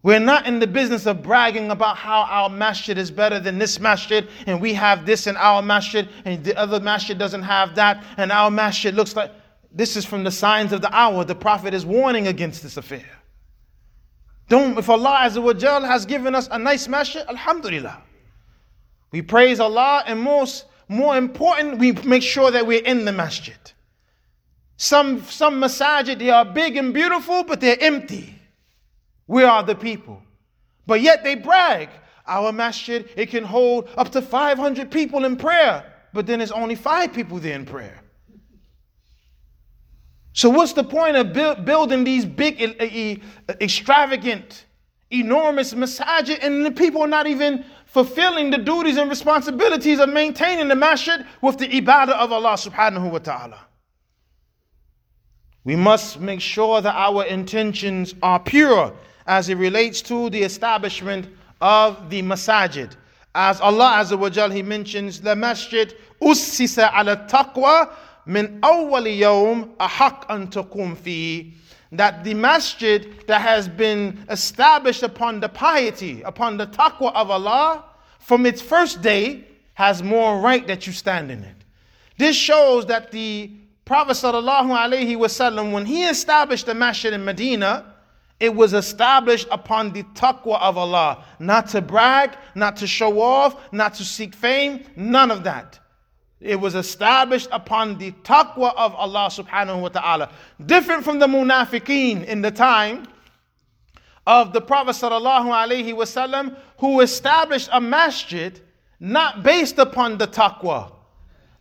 We're 0.03 0.19
not 0.19 0.47
in 0.47 0.59
the 0.59 0.67
business 0.67 1.05
of 1.05 1.21
bragging 1.21 1.69
about 1.69 1.95
how 1.95 2.23
our 2.23 2.49
masjid 2.49 2.97
is 2.97 3.11
better 3.11 3.39
than 3.39 3.59
this 3.59 3.79
masjid, 3.79 4.27
and 4.47 4.59
we 4.59 4.73
have 4.73 5.05
this 5.05 5.27
in 5.27 5.37
our 5.37 5.61
masjid, 5.61 6.09
and 6.25 6.43
the 6.43 6.57
other 6.57 6.79
masjid 6.79 7.17
doesn't 7.17 7.43
have 7.43 7.75
that, 7.75 8.03
and 8.17 8.31
our 8.31 8.49
masjid 8.49 8.95
looks 8.95 9.15
like. 9.15 9.31
This 9.73 9.95
is 9.95 10.03
from 10.03 10.25
the 10.25 10.31
signs 10.31 10.73
of 10.73 10.81
the 10.81 10.93
hour. 10.93 11.23
The 11.23 11.35
Prophet 11.35 11.73
is 11.73 11.85
warning 11.85 12.27
against 12.27 12.61
this 12.61 12.75
affair. 12.75 13.05
Don't, 14.49 14.77
if 14.77 14.89
Allah 14.89 15.19
has 15.19 16.05
given 16.05 16.35
us 16.35 16.49
a 16.51 16.59
nice 16.59 16.89
masjid, 16.89 17.23
Alhamdulillah. 17.29 18.01
We 19.11 19.21
praise 19.21 19.61
Allah 19.61 20.03
and 20.05 20.19
most, 20.19 20.65
more 20.89 21.15
important, 21.15 21.77
we 21.77 21.93
make 21.93 22.23
sure 22.23 22.51
that 22.51 22.67
we're 22.67 22.83
in 22.83 23.05
the 23.05 23.13
masjid. 23.13 23.55
Some, 24.75 25.21
some 25.23 25.61
masajid, 25.61 26.19
they 26.19 26.31
are 26.31 26.43
big 26.43 26.75
and 26.75 26.93
beautiful, 26.93 27.45
but 27.45 27.61
they're 27.61 27.77
empty. 27.79 28.40
We 29.31 29.45
are 29.45 29.63
the 29.63 29.75
people. 29.75 30.21
But 30.85 30.99
yet 30.99 31.23
they 31.23 31.35
brag. 31.35 31.87
Our 32.27 32.51
masjid, 32.51 33.09
it 33.15 33.27
can 33.27 33.45
hold 33.45 33.87
up 33.95 34.09
to 34.11 34.21
500 34.21 34.91
people 34.91 35.23
in 35.23 35.37
prayer, 35.37 35.85
but 36.11 36.27
then 36.27 36.39
there's 36.39 36.51
only 36.51 36.75
five 36.75 37.13
people 37.13 37.39
there 37.39 37.55
in 37.55 37.65
prayer. 37.65 37.97
So, 40.33 40.49
what's 40.49 40.73
the 40.73 40.83
point 40.83 41.15
of 41.15 41.31
build, 41.31 41.63
building 41.63 42.03
these 42.03 42.25
big, 42.25 42.61
extravagant, 43.61 44.65
enormous 45.09 45.73
masajid, 45.73 46.39
and 46.45 46.65
the 46.65 46.71
people 46.71 47.01
are 47.01 47.07
not 47.07 47.25
even 47.25 47.63
fulfilling 47.85 48.49
the 48.49 48.57
duties 48.57 48.97
and 48.97 49.09
responsibilities 49.09 49.99
of 49.99 50.09
maintaining 50.09 50.67
the 50.67 50.75
masjid 50.75 51.25
with 51.41 51.57
the 51.57 51.69
ibadah 51.69 52.19
of 52.19 52.33
Allah 52.33 52.53
subhanahu 52.53 53.09
wa 53.09 53.19
ta'ala? 53.19 53.59
We 55.63 55.77
must 55.77 56.19
make 56.19 56.41
sure 56.41 56.81
that 56.81 56.95
our 56.95 57.23
intentions 57.23 58.13
are 58.21 58.39
pure 58.39 58.93
as 59.27 59.49
it 59.49 59.55
relates 59.55 60.01
to 60.03 60.29
the 60.29 60.41
establishment 60.41 61.27
of 61.59 62.09
the 62.09 62.21
masajid. 62.21 62.95
As 63.33 63.61
Allah 63.61 63.97
Azza 63.99 64.17
wa 64.17 64.29
Jal, 64.29 64.49
He 64.49 64.61
mentions, 64.61 65.21
the 65.21 65.35
masjid 65.35 65.95
ussisa 66.21 66.91
ala 66.93 67.27
taqwa 67.29 67.91
min 68.25 68.59
awwali 68.61 69.19
yawm 69.19 69.75
ahaq 69.77 70.25
an 70.29 70.47
taqum 70.47 70.97
that 71.93 72.23
the 72.23 72.33
masjid 72.33 73.25
that 73.27 73.41
has 73.41 73.67
been 73.67 74.25
established 74.29 75.03
upon 75.03 75.39
the 75.39 75.49
piety, 75.49 76.21
upon 76.21 76.57
the 76.57 76.67
taqwa 76.67 77.13
of 77.13 77.29
Allah, 77.29 77.83
from 78.19 78.45
its 78.45 78.61
first 78.61 79.01
day, 79.01 79.45
has 79.73 80.01
more 80.01 80.39
right 80.39 80.65
that 80.67 80.87
you 80.87 80.93
stand 80.93 81.31
in 81.31 81.43
it. 81.43 81.55
This 82.17 82.35
shows 82.35 82.85
that 82.85 83.11
the 83.11 83.51
Prophet 83.83 84.13
sallallahu 84.13 84.69
alaihi 84.69 85.17
wasallam, 85.17 85.71
when 85.71 85.85
he 85.85 86.05
established 86.05 86.65
the 86.65 86.73
masjid 86.73 87.13
in 87.13 87.25
Medina, 87.25 87.90
it 88.41 88.55
was 88.55 88.73
established 88.73 89.47
upon 89.51 89.93
the 89.93 90.01
taqwa 90.01 90.59
of 90.59 90.75
Allah, 90.75 91.23
not 91.37 91.69
to 91.69 91.81
brag, 91.81 92.35
not 92.55 92.75
to 92.77 92.87
show 92.87 93.21
off, 93.21 93.55
not 93.71 93.93
to 93.95 94.03
seek 94.03 94.33
fame, 94.33 94.83
none 94.95 95.29
of 95.29 95.43
that. 95.43 95.79
It 96.39 96.59
was 96.59 96.73
established 96.73 97.49
upon 97.51 97.99
the 97.99 98.11
taqwa 98.23 98.73
of 98.75 98.95
Allah 98.95 99.29
subhanahu 99.29 99.81
wa 99.81 99.89
ta'ala. 99.89 100.31
Different 100.65 101.03
from 101.03 101.19
the 101.19 101.27
munafiqeen 101.27 102.25
in 102.25 102.41
the 102.41 102.49
time 102.49 103.07
of 104.25 104.53
the 104.53 104.61
Prophet 104.61 104.95
sallallahu 104.95 105.45
alaihi 105.45 105.93
wasallam 105.93 106.57
who 106.79 107.01
established 107.01 107.69
a 107.71 107.79
masjid 107.79 108.59
not 108.99 109.43
based 109.43 109.77
upon 109.77 110.17
the 110.17 110.27
taqwa, 110.27 110.91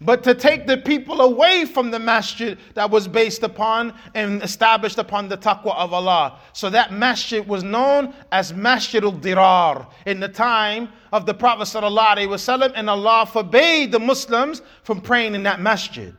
but 0.00 0.22
to 0.24 0.34
take 0.34 0.66
the 0.66 0.78
people 0.78 1.20
away 1.20 1.66
from 1.66 1.90
the 1.90 1.98
masjid 1.98 2.58
that 2.74 2.90
was 2.90 3.06
based 3.06 3.42
upon 3.42 3.92
and 4.14 4.42
established 4.42 4.98
upon 4.98 5.28
the 5.28 5.36
taqwa 5.36 5.76
of 5.76 5.92
Allah. 5.92 6.38
So 6.54 6.70
that 6.70 6.92
masjid 6.92 7.46
was 7.46 7.62
known 7.62 8.14
as 8.32 8.54
Masjid 8.54 9.04
al-Dirar 9.04 9.86
in 10.06 10.18
the 10.18 10.28
time 10.28 10.88
of 11.12 11.26
the 11.26 11.34
Prophet 11.34 11.64
ﷺ, 11.64 12.72
and 12.74 12.88
Allah 12.88 13.26
forbade 13.30 13.92
the 13.92 14.00
Muslims 14.00 14.62
from 14.84 15.02
praying 15.02 15.34
in 15.34 15.42
that 15.42 15.60
masjid. 15.60 16.14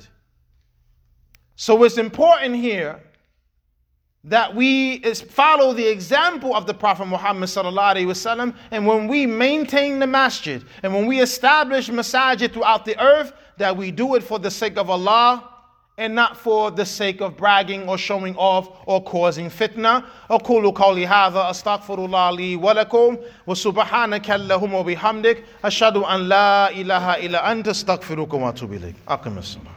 So 1.56 1.84
it's 1.84 1.98
important 1.98 2.56
here 2.56 3.02
that 4.24 4.56
we 4.56 5.00
follow 5.14 5.74
the 5.74 5.88
example 5.88 6.56
of 6.56 6.68
the 6.68 6.74
Prophet 6.74 7.08
Muhammad 7.08 7.50
sallallahu 7.50 8.54
and 8.70 8.86
when 8.86 9.08
we 9.08 9.26
maintain 9.26 9.98
the 9.98 10.06
masjid 10.06 10.64
and 10.84 10.94
when 10.94 11.08
we 11.08 11.22
establish 11.22 11.90
masajid 11.90 12.54
throughout 12.54 12.86
the 12.86 13.00
earth, 13.04 13.34
that 13.61 13.77
we 13.77 13.91
do 13.91 14.15
it 14.15 14.23
for 14.23 14.39
the 14.39 14.51
sake 14.51 14.77
of 14.77 14.91
Allah 14.91 15.49
and 15.99 16.15
not 16.15 16.37
for 16.37 16.71
the 16.71 16.85
sake 16.85 17.21
of 17.23 17.37
bragging 17.37 17.89
or 17.89 17.97
showing 17.97 18.37
off 18.37 18.69
or 18.87 19.03
causing 19.03 19.49
fitna. 19.51 20.05
أقول 20.31 20.75
قولي 20.75 21.07
هذا 21.07 21.51
أستغفر 21.51 22.05
الله 22.05 22.31
لي 22.31 22.57
ولكم 22.57 23.17
وسبحانك 23.47 24.31
اللهم 24.31 24.75
وبحمدك 24.75 25.45
أشهد 25.65 25.97
أن 25.97 26.29
لا 26.29 26.71
إله 26.71 27.27
إلا 27.27 27.53
أنت 27.53 27.69
أستغفرك 27.69 28.35
وأتوب 28.35 28.73
إليك 28.73 28.95
أقم 29.09 29.39
الصلاة 29.39 29.70